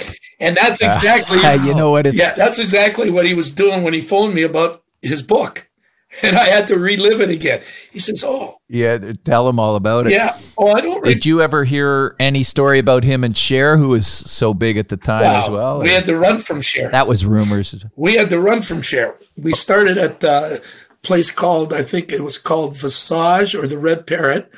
[0.40, 2.06] and that's exactly uh, you know what?
[2.06, 5.67] It, yeah, that's exactly what he was doing when he phoned me about his book
[6.22, 7.60] and I had to relive it again.
[7.92, 10.36] He says, "Oh, yeah, tell him all about it." Yeah.
[10.56, 11.02] Oh, I don't.
[11.02, 14.78] Re- Did you ever hear any story about him and Cher, who was so big
[14.78, 15.42] at the time wow.
[15.42, 15.80] as well?
[15.80, 16.90] We had to run from Cher.
[16.90, 17.84] That was rumors.
[17.94, 19.16] We had to run from Cher.
[19.36, 23.78] We started at uh, a place called, I think it was called Visage or the
[23.78, 24.50] Red Parrot,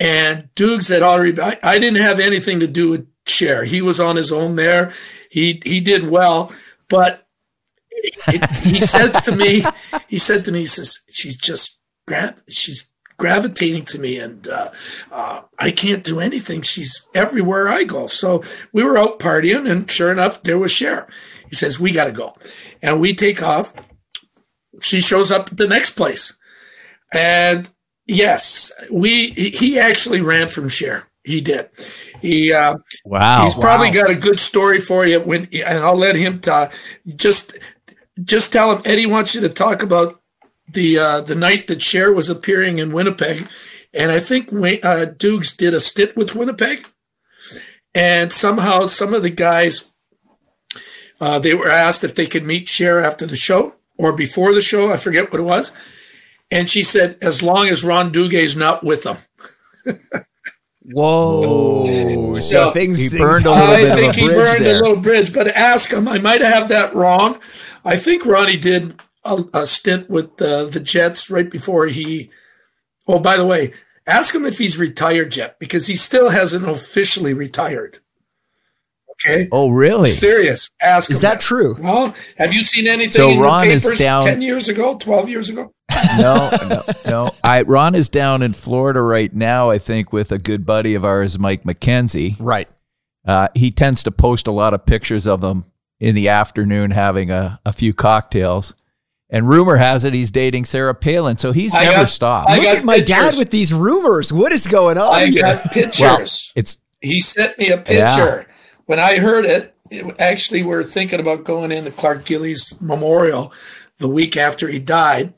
[0.00, 1.40] and Dukes had already.
[1.40, 3.62] I, I didn't have anything to do with Cher.
[3.62, 4.92] He was on his own there.
[5.30, 6.52] He he did well,
[6.88, 7.23] but
[8.62, 9.64] he says to me,
[10.08, 14.70] he said to me, he says, she's just gra- she's gravitating to me and uh,
[15.12, 16.62] uh, I can't do anything.
[16.62, 18.06] She's everywhere I go.
[18.06, 18.42] So
[18.72, 21.08] we were out partying and sure enough, there was Cher.
[21.48, 22.34] He says, we got to go.
[22.82, 23.72] And we take off.
[24.80, 26.38] She shows up at the next place.
[27.12, 27.70] And
[28.06, 31.08] yes, we, he actually ran from Cher.
[31.24, 31.70] He did.
[32.20, 32.76] He uh,
[33.06, 33.44] wow.
[33.44, 33.94] He's probably wow.
[33.94, 36.72] got a good story for you when, and I'll let him talk.
[37.16, 37.58] Just
[38.22, 40.20] just tell him Eddie wants you to talk about
[40.68, 43.46] the uh, the night that Cher was appearing in Winnipeg,
[43.92, 44.50] and I think
[44.84, 46.86] uh, Dukes did a stint with Winnipeg,
[47.94, 49.90] and somehow some of the guys
[51.20, 54.60] uh, they were asked if they could meet Cher after the show or before the
[54.62, 54.92] show.
[54.92, 55.72] I forget what it was,
[56.50, 59.18] and she said, "As long as Ron Duguay's not with them."
[60.86, 62.32] Whoa!
[62.34, 64.64] So, So, things he things- burned a little I bit of think a he burned
[64.64, 64.76] there.
[64.76, 66.06] a little bridge, but ask him.
[66.08, 67.40] I might have that wrong.
[67.84, 72.30] I think Ronnie did a, a stint with uh, the Jets right before he.
[73.06, 73.72] Oh, by the way,
[74.06, 77.98] ask him if he's retired yet because he still hasn't officially retired.
[79.26, 80.10] Okay, Oh, really?
[80.10, 80.70] serious.
[80.82, 81.76] Ask Is him that true?
[81.80, 84.96] Well, have you seen anything So in Ron the is papers down- ten years ago,
[84.98, 85.72] twelve years ago?
[86.18, 87.30] no, no, no.
[87.44, 89.70] I Ron is down in Florida right now.
[89.70, 92.36] I think with a good buddy of ours, Mike McKenzie.
[92.40, 92.68] Right.
[93.26, 95.64] Uh, he tends to post a lot of pictures of them
[96.04, 98.74] in the afternoon, having a, a few cocktails.
[99.30, 102.50] And rumor has it he's dating Sarah Palin, so he's I never got- stopped.
[102.50, 104.32] I Look got at my dad with these rumors.
[104.32, 105.42] What is going on I here?
[105.42, 105.98] got pictures.
[106.00, 106.20] well,
[106.54, 108.46] it's He sent me a picture.
[108.86, 112.78] When I heard it, it, actually, we are thinking about going in the Clark Gillies
[112.80, 113.50] Memorial
[113.98, 115.32] the week after he died.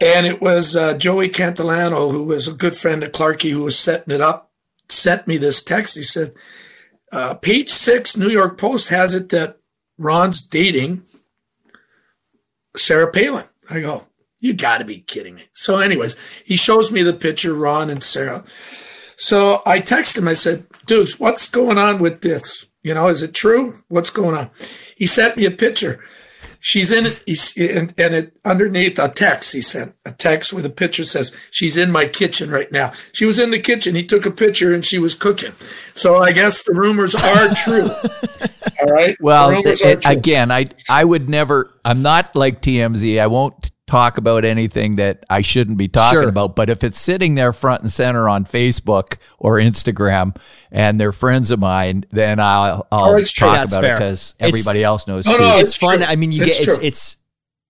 [0.00, 3.78] And it was uh, Joey Cantilano, who was a good friend of Clarky, who was
[3.78, 4.50] setting it up,
[4.88, 5.96] sent me this text.
[5.96, 6.32] He said,
[7.12, 9.58] uh, page six, New York Post has it that
[9.96, 11.02] Ron's dating
[12.76, 13.44] Sarah Palin.
[13.70, 14.06] I go,
[14.40, 15.44] you got to be kidding me.
[15.52, 18.44] So, anyways, he shows me the picture, Ron and Sarah.
[19.16, 20.28] So I text him.
[20.28, 22.66] I said, Dukes, what's going on with this?
[22.82, 23.82] You know, is it true?
[23.88, 24.50] What's going on?
[24.96, 26.02] He sent me a picture.
[26.60, 27.22] She's in it,
[27.56, 31.76] and, and it underneath a text he sent a text with a picture says she's
[31.76, 32.92] in my kitchen right now.
[33.12, 33.94] She was in the kitchen.
[33.94, 35.52] He took a picture and she was cooking.
[35.94, 37.88] So I guess the rumors are true.
[38.80, 39.16] All right.
[39.20, 41.70] Well, rumors it- again, I I would never.
[41.84, 43.20] I'm not like TMZ.
[43.20, 46.28] I won't talk about anything that I shouldn't be talking Sure.
[46.28, 46.54] about.
[46.54, 50.36] But if it's sitting there front and center on Facebook or Instagram,
[50.70, 53.48] and they're friends of mine, then I'll I'll Oh, it's true.
[53.48, 53.96] talk That's about fair.
[53.96, 55.38] it because It's- everybody else knows Oh, too.
[55.42, 55.98] no, it's it's fun.
[55.98, 56.06] true.
[56.06, 56.86] I mean, you It's get it's true.
[56.86, 57.16] it's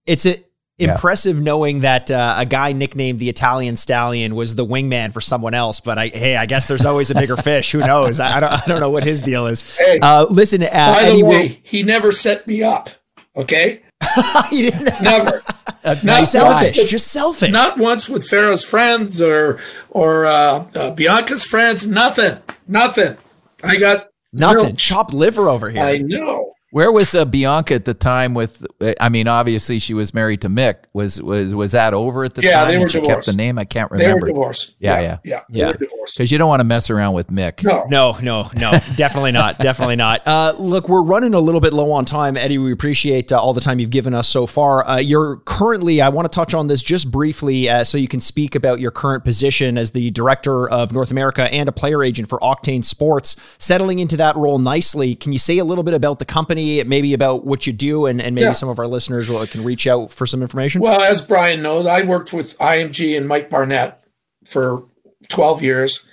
[0.06, 0.36] it's a,
[0.78, 0.92] Yeah.
[0.92, 5.52] impressive knowing that uh, a guy nicknamed the Italian Stallion was the wingman for someone
[5.52, 5.80] else.
[5.80, 7.72] But I, hey, I guess there's always a bigger fish.
[7.72, 8.20] Who knows?
[8.20, 9.62] I, I don't I don't know what his deal is.
[9.76, 12.90] Hey, Uh, listen, uh, by Eddie, the we're- way, he never set me up.
[13.36, 13.82] Okay.
[14.50, 15.02] he didn't.
[15.02, 15.42] Never.
[15.88, 16.90] A Not selfish, once.
[16.90, 17.50] just selfish.
[17.50, 19.58] Not once with Farrah's friends or
[19.90, 21.86] or uh, uh, Bianca's friends.
[21.86, 22.36] Nothing.
[22.66, 23.16] Nothing.
[23.64, 24.74] I got Nothing.
[24.74, 24.78] zilch.
[24.78, 25.82] Chopped liver over here.
[25.82, 26.52] I know.
[26.70, 28.34] Where was uh, Bianca at the time?
[28.34, 28.66] With
[29.00, 30.76] I mean, obviously she was married to Mick.
[30.92, 32.68] Was was was that over at the Yeah, time?
[32.68, 33.58] they and were she kept the name.
[33.58, 34.14] I can't remember.
[34.16, 34.76] They were divorced.
[34.78, 35.16] Yeah, yeah, yeah.
[35.24, 35.40] yeah.
[35.48, 35.66] They Yeah.
[35.68, 36.16] were divorced.
[36.18, 37.64] because you don't want to mess around with Mick.
[37.64, 37.86] No.
[37.88, 39.58] No, no, no, definitely not.
[39.58, 40.26] Definitely not.
[40.26, 42.58] Uh, look, we're running a little bit low on time, Eddie.
[42.58, 44.86] We appreciate uh, all the time you've given us so far.
[44.86, 48.20] Uh, you're currently, I want to touch on this just briefly uh, so you can
[48.20, 52.28] speak about your current position as the director of North America and a player agent
[52.28, 55.14] for Octane Sports, settling into that role nicely.
[55.14, 58.20] Can you say a little bit about the company, maybe about what you do, and,
[58.20, 58.52] and maybe Yeah.
[58.52, 60.80] some of our listeners will, can reach out for some information?
[60.80, 64.02] Well, as Brian knows, I worked with IMG and Mike Barnett
[64.44, 64.84] for
[65.28, 66.06] 12 years,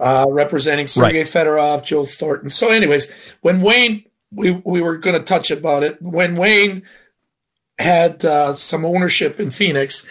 [0.00, 2.50] uh, representing Sergei Fedorov, Joe Thornton.
[2.50, 6.00] So, anyways, when Wayne, we, we were going to touch about it.
[6.02, 6.82] When Wayne
[7.78, 10.06] had uh, some ownership in Phoenix,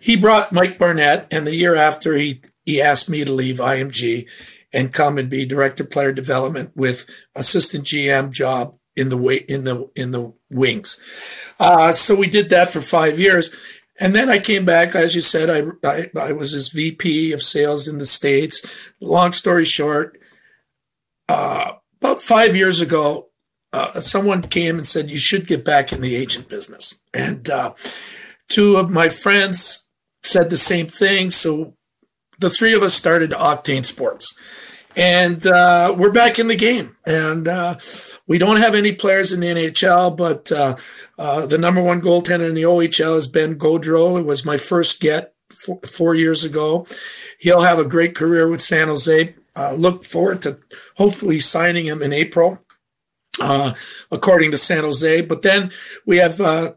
[0.00, 4.26] he brought Mike Barnett, and the year after, he, he asked me to leave IMG
[4.72, 9.64] and come and be director player development with assistant GM job in the way in
[9.64, 10.98] the in the wings.
[11.58, 13.54] Uh, so we did that for five years.
[14.00, 17.42] And then I came back, as you said, I, I, I was his VP of
[17.42, 18.64] sales in the States.
[19.00, 20.16] Long story short,
[21.28, 23.28] uh, about five years ago,
[23.72, 27.00] uh, someone came and said, You should get back in the agent business.
[27.12, 27.74] And uh,
[28.48, 29.86] two of my friends
[30.22, 31.30] said the same thing.
[31.30, 31.74] So
[32.38, 34.34] the three of us started Octane Sports.
[34.96, 36.96] And uh, we're back in the game.
[37.06, 37.78] And uh,
[38.26, 40.76] we don't have any players in the NHL, but uh,
[41.18, 44.18] uh, the number one goaltender in the OHL is Ben Gaudreau.
[44.18, 46.86] It was my first get four, four years ago.
[47.38, 49.34] He'll have a great career with San Jose.
[49.54, 50.58] Uh, look forward to
[50.96, 52.60] hopefully signing him in April,
[53.40, 53.74] uh,
[54.10, 55.20] according to San Jose.
[55.22, 55.70] But then
[56.06, 56.72] we have uh,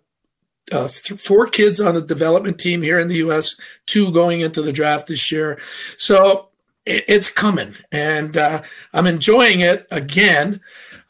[0.69, 3.55] th- four kids on the development team here in the U.S.,
[3.85, 5.59] two going into the draft this year.
[5.97, 6.50] So
[6.85, 8.61] it's coming, and uh,
[8.93, 10.61] I'm enjoying it again.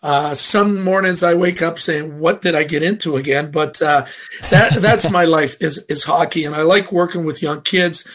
[0.03, 4.05] Uh, some mornings I wake up saying, "What did I get into again?" But uh,
[4.49, 8.05] that that's my life is is hockey, and I like working with young kids.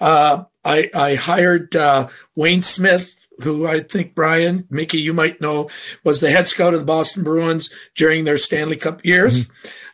[0.00, 5.70] Uh, I I hired uh, Wayne Smith, who I think Brian Mickey you might know
[6.04, 9.48] was the head scout of the Boston Bruins during their Stanley Cup years.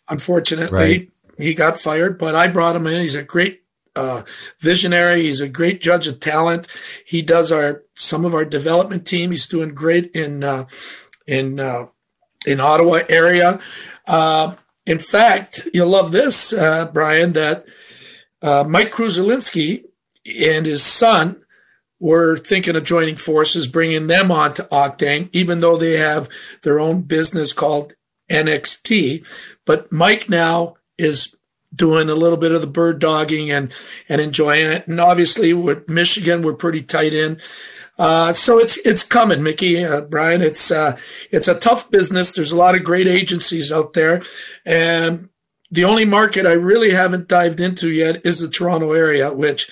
[0.08, 1.08] Unfortunately, Right.
[1.38, 3.00] he got fired, but I brought him in.
[3.00, 3.61] He's a great
[3.97, 4.22] uh,
[4.61, 5.22] visionary.
[5.22, 6.68] He's a great judge of talent.
[7.07, 9.30] He does our some of our development team.
[9.30, 10.66] He's doing great in uh,
[11.26, 11.86] in uh,
[12.47, 13.61] in Ottawa area.
[14.07, 14.55] Uh,
[14.86, 17.32] in fact, you'll love this, uh, Brian.
[17.32, 17.64] That
[18.40, 19.84] uh, Mike Kruzelinski
[20.26, 21.43] and his son
[22.01, 26.28] were thinking of joining forces, bringing them on to Octane, even though they have
[26.62, 27.95] their own business called
[28.28, 29.24] NXT.
[29.64, 31.36] But Mike now is
[31.74, 33.72] doing a little bit of the bird dogging and
[34.08, 34.86] and enjoying it.
[34.86, 37.40] And obviously, with Michigan, we're pretty tight in.
[37.98, 40.42] Uh, so it's it's coming, Mickey, uh, Brian.
[40.42, 40.96] It's uh,
[41.30, 42.32] it's a tough business.
[42.32, 44.22] There's a lot of great agencies out there,
[44.64, 45.28] and
[45.70, 49.70] the only market I really haven't dived into yet is the Toronto area, which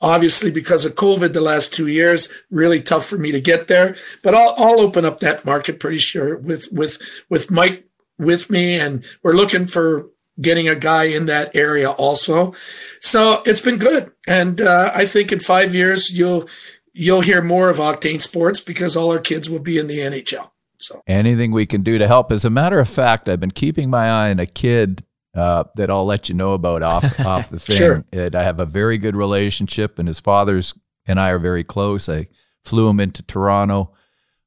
[0.00, 3.96] obviously because of COVID the last two years, really tough for me to get there.
[4.22, 6.98] But I'll I'll open up that market pretty sure with with
[7.30, 7.88] with Mike
[8.18, 10.10] with me, and we're looking for
[10.40, 12.52] getting a guy in that area also.
[13.00, 16.48] So it's been good, and uh, I think in five years you'll
[16.92, 20.50] you'll hear more of Octane Sports because all our kids will be in the NHL.
[20.78, 22.30] So anything we can do to help.
[22.30, 25.04] As a matter of fact, I've been keeping my eye on a kid
[25.34, 27.76] uh, that I'll let you know about off off the thing.
[27.76, 28.04] Sure.
[28.12, 30.74] And I have a very good relationship, and his father's
[31.06, 32.08] and I are very close.
[32.08, 32.28] I
[32.64, 33.92] flew him into Toronto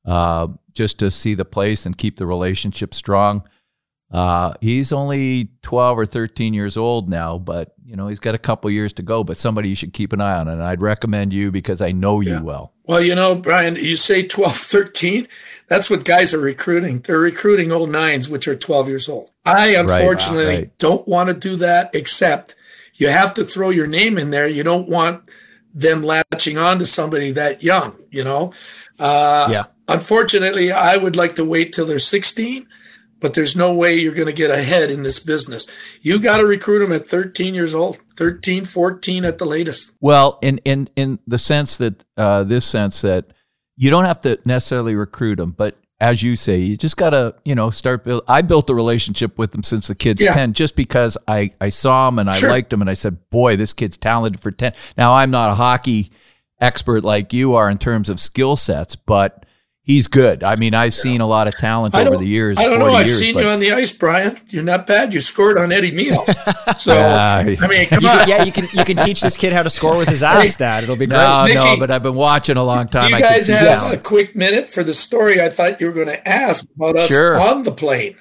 [0.06, 3.48] uh, just to see the place and keep the relationship strong.
[4.12, 8.38] Uh, he's only 12 or 13 years old now, but you know, he's got a
[8.38, 10.48] couple years to go, but somebody you should keep an eye on.
[10.48, 12.42] And I'd recommend you because I know you Yeah.
[12.42, 12.74] well.
[12.86, 15.28] Well, you know, Brian, you say 12, 13.
[15.68, 17.00] That's what guys are recruiting.
[17.00, 19.30] They're recruiting old nines, which are 12 years old.
[19.46, 20.78] I unfortunately right.
[20.78, 22.56] don't want to do that, except
[22.96, 24.48] you have to throw your name in there.
[24.48, 25.24] You don't want
[25.74, 28.54] them latching on to somebody that young, you know?
[29.00, 29.64] Uh, Yeah.
[29.90, 32.68] Unfortunately, I would like to wait till they're 16,
[33.20, 35.66] but there's no way you're going to get ahead in this business.
[36.02, 39.92] You got to recruit them at 13 years old, 13, 14 at the latest.
[40.00, 43.26] Well, in in in the sense that uh, this sense that
[43.76, 47.56] you don't have to necessarily recruit them, but as you say, you just gotta you
[47.56, 48.24] know start build.
[48.28, 50.34] I built a relationship with them since the kid's Yeah.
[50.34, 52.50] ten, just because I I saw them and I Sure.
[52.52, 54.74] liked them and I said, boy, this kid's talented for ten.
[54.98, 56.12] Now I'm not a hockey
[56.62, 59.44] expert like you are in terms of skill sets, but.
[59.88, 60.44] He's good.
[60.44, 62.58] I mean, I've seen a lot of talent I over the years.
[62.58, 62.94] I don't know.
[62.94, 64.38] I've years, seen but- you on the ice, Brian.
[64.50, 65.14] You're not bad.
[65.14, 66.24] You scored on Eddie Mio.
[66.76, 68.18] So Ah, I mean, come You on.
[68.20, 70.58] can, yeah, you can you can teach this kid how to score with his ass,
[70.58, 70.84] Dad.
[70.84, 71.16] It'll be great.
[71.18, 73.10] No, no, Mickey, but I've been watching a long time.
[73.10, 73.12] Do time.
[73.12, 73.94] you I can guys have that.
[73.94, 77.08] a quick minute for the story I thought you were going to ask about us
[77.08, 77.40] Sure.
[77.40, 78.18] on the plane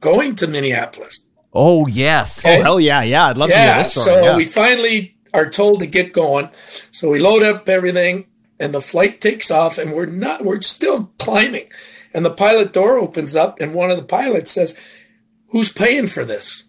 [0.00, 1.20] going to Minneapolis?
[1.54, 2.44] Oh yes.
[2.44, 3.26] Oh hell yeah, yeah!
[3.28, 4.04] I'd love to hear this story.
[4.04, 4.36] So yeah.
[4.36, 6.50] we finally are told to get going.
[6.90, 8.26] So we load up everything,
[8.60, 10.44] and the flight takes off, and we're not.
[10.44, 11.68] We're still climbing,
[12.12, 14.78] and the pilot door opens up, and one of the pilots says,
[15.48, 16.64] "Who's paying for this?"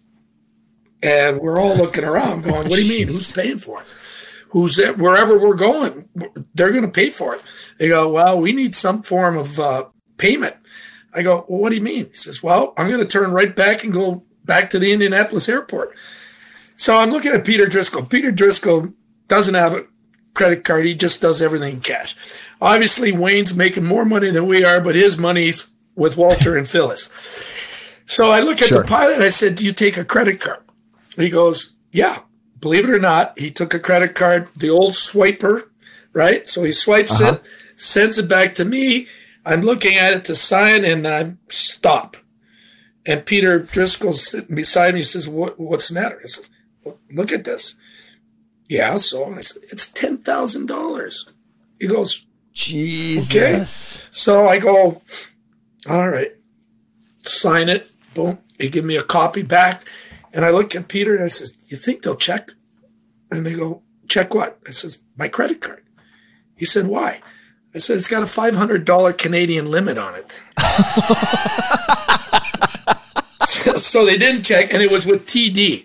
[1.02, 3.08] And we're all looking around, going, "What do you mean?
[3.08, 3.86] Who's paying for it?
[4.48, 4.98] Who's it?
[4.98, 6.08] Wherever we're going,
[6.54, 7.42] they're going to pay for it."
[7.78, 9.84] They go, "Well, we need some form of uh,
[10.16, 10.56] payment."
[11.14, 13.54] I go, "Well, what do you mean?" He says, "Well, I'm going to turn right
[13.54, 15.94] back and go back to the Indianapolis airport."
[16.74, 18.06] So I'm looking at Peter Driscoll.
[18.06, 18.88] Peter Driscoll
[19.28, 19.84] doesn't have a
[20.34, 20.84] credit card.
[20.84, 22.16] He just does everything in cash.
[22.60, 27.10] Obviously, Wayne's making more money than we are, but his money's with Walter and Phyllis.
[28.06, 28.82] So I look at Sure.
[28.82, 29.20] the pilot.
[29.20, 30.60] I said, "Do you take a credit card?"
[31.16, 32.20] He goes, "Yeah."
[32.60, 35.64] Believe it or not, he took a credit card, the old swiper,
[36.12, 36.48] right?
[36.48, 37.34] So he swipes uh-huh.
[37.34, 37.42] it,
[37.74, 39.08] sends it back to me.
[39.44, 42.16] I'm looking at it to sign, and I stop.
[43.04, 45.02] And Peter Driscoll's sitting beside me.
[45.02, 46.44] Says, what, "What's the matter?" I said,
[47.10, 47.74] "Look at this."
[48.72, 51.28] Yeah, so and I said, "It's ten thousand dollars."
[51.78, 54.08] He goes, Jesus.
[54.10, 55.02] so I go,
[55.88, 56.32] all right,
[57.22, 57.90] sign it.
[58.14, 58.38] Boom.
[58.58, 59.84] They give me a copy back.
[60.32, 62.50] And I look at Peter and I says, you think they'll check?
[63.30, 64.58] And they go, check what?
[64.66, 65.82] I says, my credit card.
[66.56, 67.20] He said, why?
[67.74, 70.42] I said, it's got a $500 Canadian limit on it.
[73.78, 75.84] so they didn't check, and it was with TD,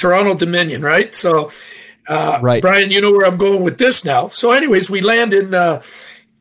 [0.00, 1.14] Toronto Dominion, right?
[1.14, 1.50] So,
[2.42, 2.62] Right.
[2.62, 4.28] Brian, you know where I'm going with this now.
[4.28, 5.82] So, anyways, we land in uh,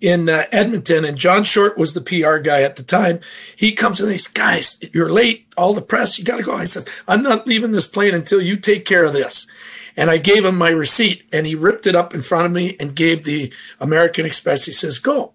[0.01, 3.19] in uh, Edmonton, and John Short was the PR guy at the time.
[3.55, 5.45] He comes and he says, "Guys, you're late.
[5.57, 8.41] All the press, you got to go." I said, "I'm not leaving this plane until
[8.41, 9.45] you take care of this."
[9.97, 12.77] And I gave him my receipt, and he ripped it up in front of me
[12.79, 14.65] and gave the American Express.
[14.65, 15.33] He says, "Go."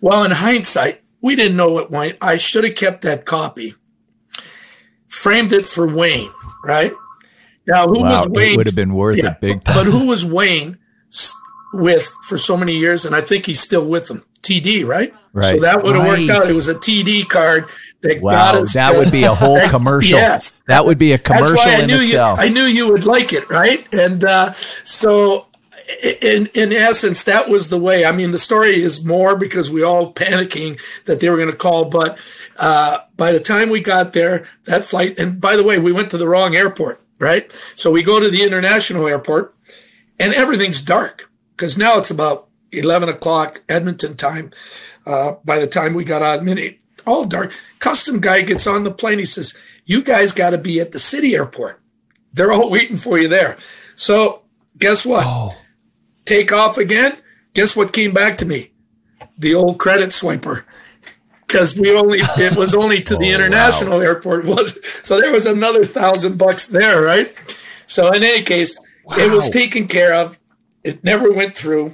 [0.00, 2.18] Well, in hindsight, we didn't know what went.
[2.20, 3.74] I should have kept that copy,
[5.08, 6.30] framed it for Wayne,
[6.64, 6.92] right?
[7.66, 8.54] Now, who Wow, was Wayne?
[8.54, 9.76] it would have been worth Yeah, it big time.
[9.84, 10.78] But who was Wayne
[11.72, 13.04] with for so many years?
[13.04, 14.24] And I think he's still with them.
[14.42, 15.12] TD, right?
[15.32, 15.44] Right.
[15.46, 16.48] So that would have worked out.
[16.50, 17.66] It was a TD card
[18.02, 18.74] that got Wow, us.
[18.74, 20.18] that to- would be a whole commercial.
[20.18, 20.52] Yes.
[20.68, 22.38] That would be a commercial That's why I in knew itself.
[22.38, 23.86] You, I knew you would like it, right?
[23.94, 25.46] And uh, so,
[26.02, 28.04] in in essence, that was the way.
[28.04, 31.56] I mean, the story is more because we all panicking that they were going to
[31.56, 32.18] call, but
[32.58, 35.18] uh, by the time we got there, that flight.
[35.18, 37.50] And by the way, we went to the wrong airport, right?
[37.74, 39.54] So we go to the international airport,
[40.20, 44.50] and everything's dark because now it's about eleven o'clock Edmonton time.
[45.06, 47.52] Uh, by the time we got on, minute all dark.
[47.78, 49.18] Custom guy gets on the plane.
[49.18, 51.80] He says, "You guys got to be at the city airport.
[52.32, 53.56] They're all waiting for you there."
[53.96, 54.42] So
[54.78, 55.24] guess what?
[56.24, 57.18] Take off again.
[57.54, 58.72] Guess what came back to me?
[59.38, 60.64] The old credit swiper.
[61.54, 64.76] Because we only it was only to the international airport was
[65.06, 67.32] so there was another thousand bucks there, right?
[67.86, 68.74] So in any case,
[69.16, 70.40] it was taken care of.
[70.82, 71.92] It never went through,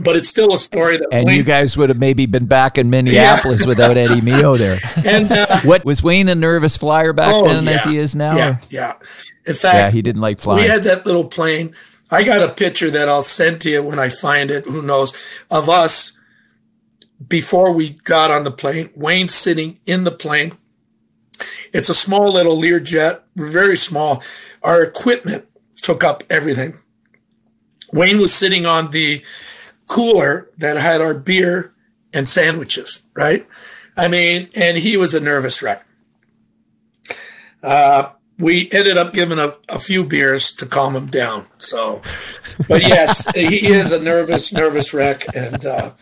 [0.00, 2.76] but it's still a story that and Wayne- you guys would have maybe been back
[2.76, 4.78] in Minneapolis without Eddie Mio there.
[5.06, 8.34] and uh, What was Wayne a nervous flyer back Oh, then as he is now?
[8.36, 8.94] Yeah, yeah.
[9.46, 10.62] In fact, Yeah, he didn't like flying.
[10.62, 11.72] we had that little plane.
[12.10, 14.64] I got a picture that I'll send to you when I find it.
[14.66, 15.14] Who knows
[15.52, 16.18] of us
[17.28, 18.90] before we got on the plane?
[18.94, 20.56] Wayne sitting in the plane.
[21.72, 24.22] It's a small little Learjet, very small.
[24.62, 25.46] Our equipment
[25.76, 26.78] took up everything.
[27.92, 29.22] Wayne was sitting on the
[29.86, 31.74] cooler that had our beer
[32.12, 33.46] and sandwiches, right?
[33.96, 35.84] I mean, and he was a nervous wreck.
[37.62, 41.46] Uh, we ended up giving a, a few beers to calm him down.
[41.58, 42.00] So,
[42.68, 45.24] but yes, he is a nervous, nervous wreck.
[45.34, 45.92] And, uh,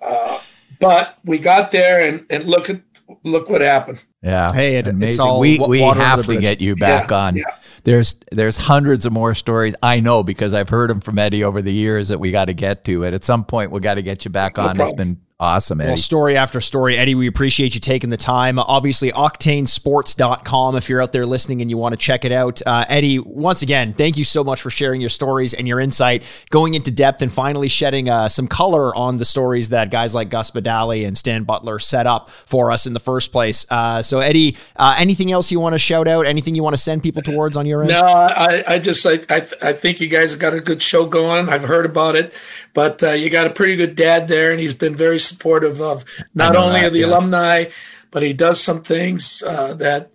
[0.00, 0.40] uh,
[0.88, 2.80] but we got there and, and look at,
[3.22, 4.02] look what happened.
[4.22, 4.50] Yeah.
[4.52, 5.26] Hey, it- it's Amazing.
[5.26, 7.36] all we we have to get you back Yeah, on.
[7.36, 7.44] yeah.
[7.84, 9.74] There's there's hundreds of more stories.
[9.82, 12.54] I know because I've heard them from Eddie over the years that we got to
[12.54, 13.12] get to it.
[13.12, 14.70] At some point, we got to get you back on.
[14.70, 14.96] It's problem.
[14.96, 15.90] been awesome, Eddie.
[15.90, 16.96] Well, story after story.
[16.96, 18.58] Eddie, we appreciate you taking the time.
[18.58, 22.62] Obviously, octanesports.com if you're out there listening and you want to check it out.
[22.64, 26.22] Uh, Eddie, once again, thank you so much for sharing your stories and your insight,
[26.50, 30.30] going into depth and finally shedding uh, some color on the stories that guys like
[30.30, 33.66] Gus Badali and Stan Butler set up for us in the first place.
[33.70, 36.26] Uh, so, Eddie, uh, anything else you want to shout out?
[36.26, 37.90] Anything you want to send people towards on your end?
[37.90, 41.06] No, I, I just I, I I think you guys have got a good show
[41.06, 41.48] going.
[41.48, 42.32] I've heard about it,
[42.72, 46.04] but uh, you got a pretty good dad there, and he's been very supportive of
[46.34, 47.06] not only that, of the yeah.
[47.06, 47.64] alumni,
[48.10, 50.10] but he does some things uh, that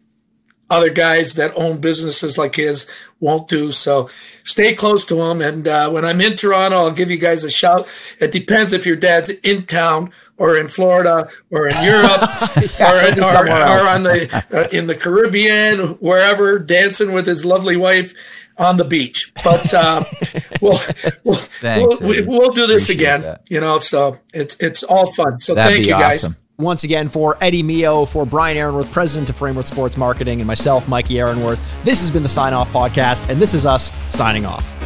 [0.70, 2.90] other guys that own businesses like his
[3.20, 3.72] won't do.
[3.72, 4.10] So
[4.44, 5.42] stay close to him.
[5.42, 7.88] And uh, when I'm in Toronto, I'll give you guys a shout.
[8.20, 12.22] It depends if your dad's in town or in Florida or in Europe
[12.80, 13.84] or, maybe or, somewhere else.
[13.84, 18.84] or on the uh, in the Caribbean, wherever, dancing with his lovely wife on the
[18.84, 19.32] beach.
[19.44, 20.04] But uh,
[20.62, 20.80] we'll
[21.24, 22.28] we'll, Thanks, we'll, Eddie.
[22.28, 23.22] we'll do this Appreciate again.
[23.24, 23.42] that.
[23.50, 25.40] You know, so it's it's all fun.
[25.40, 26.24] So That'd thank be you guys.
[26.26, 26.36] awesome.
[26.58, 30.90] Once again, for Eddie Mio, for Brian Ehrenworth, president of Frameworth Sports Marketing, and myself,
[30.90, 34.79] Mikey Ehrenworth, this has been the Sign Off Podcast, and this is us signing off.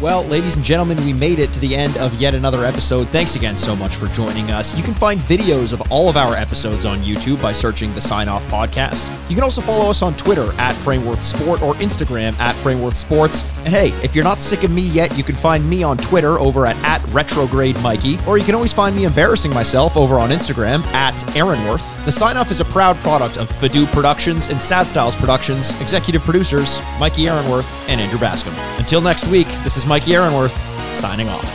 [0.00, 3.08] Well, ladies and gentlemen, we made it to the end of yet another episode.
[3.08, 4.76] Thanks again so much for joining us.
[4.76, 8.28] You can find videos of all of our episodes on YouTube by searching the Sign
[8.28, 9.10] Off Podcast.
[9.28, 13.42] You can also follow us on Twitter at Frameworth Sport or Instagram at Frameworth Sports.
[13.64, 16.38] And hey, if you're not sick of me yet, you can find me on Twitter
[16.38, 20.30] over at, at Retrograde Mikey, or you can always find me embarrassing myself over on
[20.30, 22.04] Instagram at Ehrenworth.
[22.04, 26.22] The Sign Off is a proud product of Fadu Productions and Sad Styles Productions, executive
[26.22, 28.54] producers Mikey Ehrenworth and Andrew Bascom.
[28.78, 30.54] Until next week, this is Mikey Ehrenworth
[30.94, 31.48] signing off.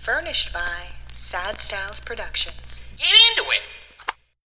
[0.00, 2.80] Furnished by Sad Styles Productions.
[2.96, 3.60] Get into it.